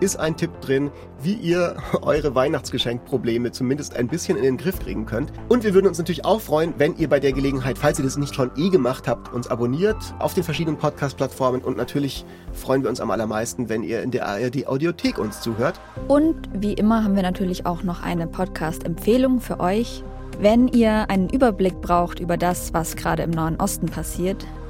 ist 0.00 0.18
ein 0.18 0.36
Tipp 0.36 0.50
drin, 0.60 0.90
wie 1.22 1.34
ihr 1.34 1.76
eure 2.02 2.34
Weihnachtsgeschenkprobleme 2.34 3.52
zumindest 3.52 3.96
ein 3.96 4.08
bisschen 4.08 4.36
in 4.36 4.42
den 4.42 4.56
Griff 4.56 4.78
kriegen 4.78 5.06
könnt. 5.06 5.32
Und 5.48 5.64
wir 5.64 5.74
würden 5.74 5.86
uns 5.86 5.98
natürlich 5.98 6.24
auch 6.24 6.40
freuen, 6.40 6.74
wenn 6.78 6.96
ihr 6.96 7.08
bei 7.08 7.20
der 7.20 7.32
Gelegenheit, 7.32 7.78
falls 7.78 7.98
ihr 7.98 8.04
das 8.04 8.16
nicht 8.16 8.34
schon 8.34 8.50
eh 8.56 8.70
gemacht 8.70 9.06
habt, 9.06 9.32
uns 9.32 9.48
abonniert 9.48 9.96
auf 10.18 10.34
den 10.34 10.44
verschiedenen 10.44 10.78
Podcast-Plattformen 10.78 11.62
und 11.62 11.76
natürlich 11.76 12.24
freuen 12.52 12.82
wir 12.82 12.90
uns 12.90 13.00
am 13.00 13.10
allermeisten, 13.10 13.68
wenn 13.68 13.82
ihr 13.82 14.02
in 14.02 14.10
der 14.10 14.26
ARD 14.26 14.66
Audiothek 14.66 15.18
uns 15.18 15.40
zuhört. 15.40 15.80
Und 16.08 16.48
wie 16.52 16.72
immer 16.72 17.04
haben 17.04 17.16
wir 17.16 17.22
natürlich 17.22 17.66
auch 17.66 17.82
noch 17.82 18.02
eine 18.02 18.26
Podcast-Empfehlung 18.26 19.40
für 19.40 19.60
euch. 19.60 20.02
Wenn 20.40 20.68
ihr 20.68 21.10
einen 21.10 21.28
Überblick 21.28 21.82
braucht 21.82 22.18
über 22.18 22.38
das, 22.38 22.72
was 22.72 22.96
gerade 22.96 23.22
im 23.22 23.30
Nahen 23.30 23.56
Osten 23.56 23.86
passiert, 23.86 24.46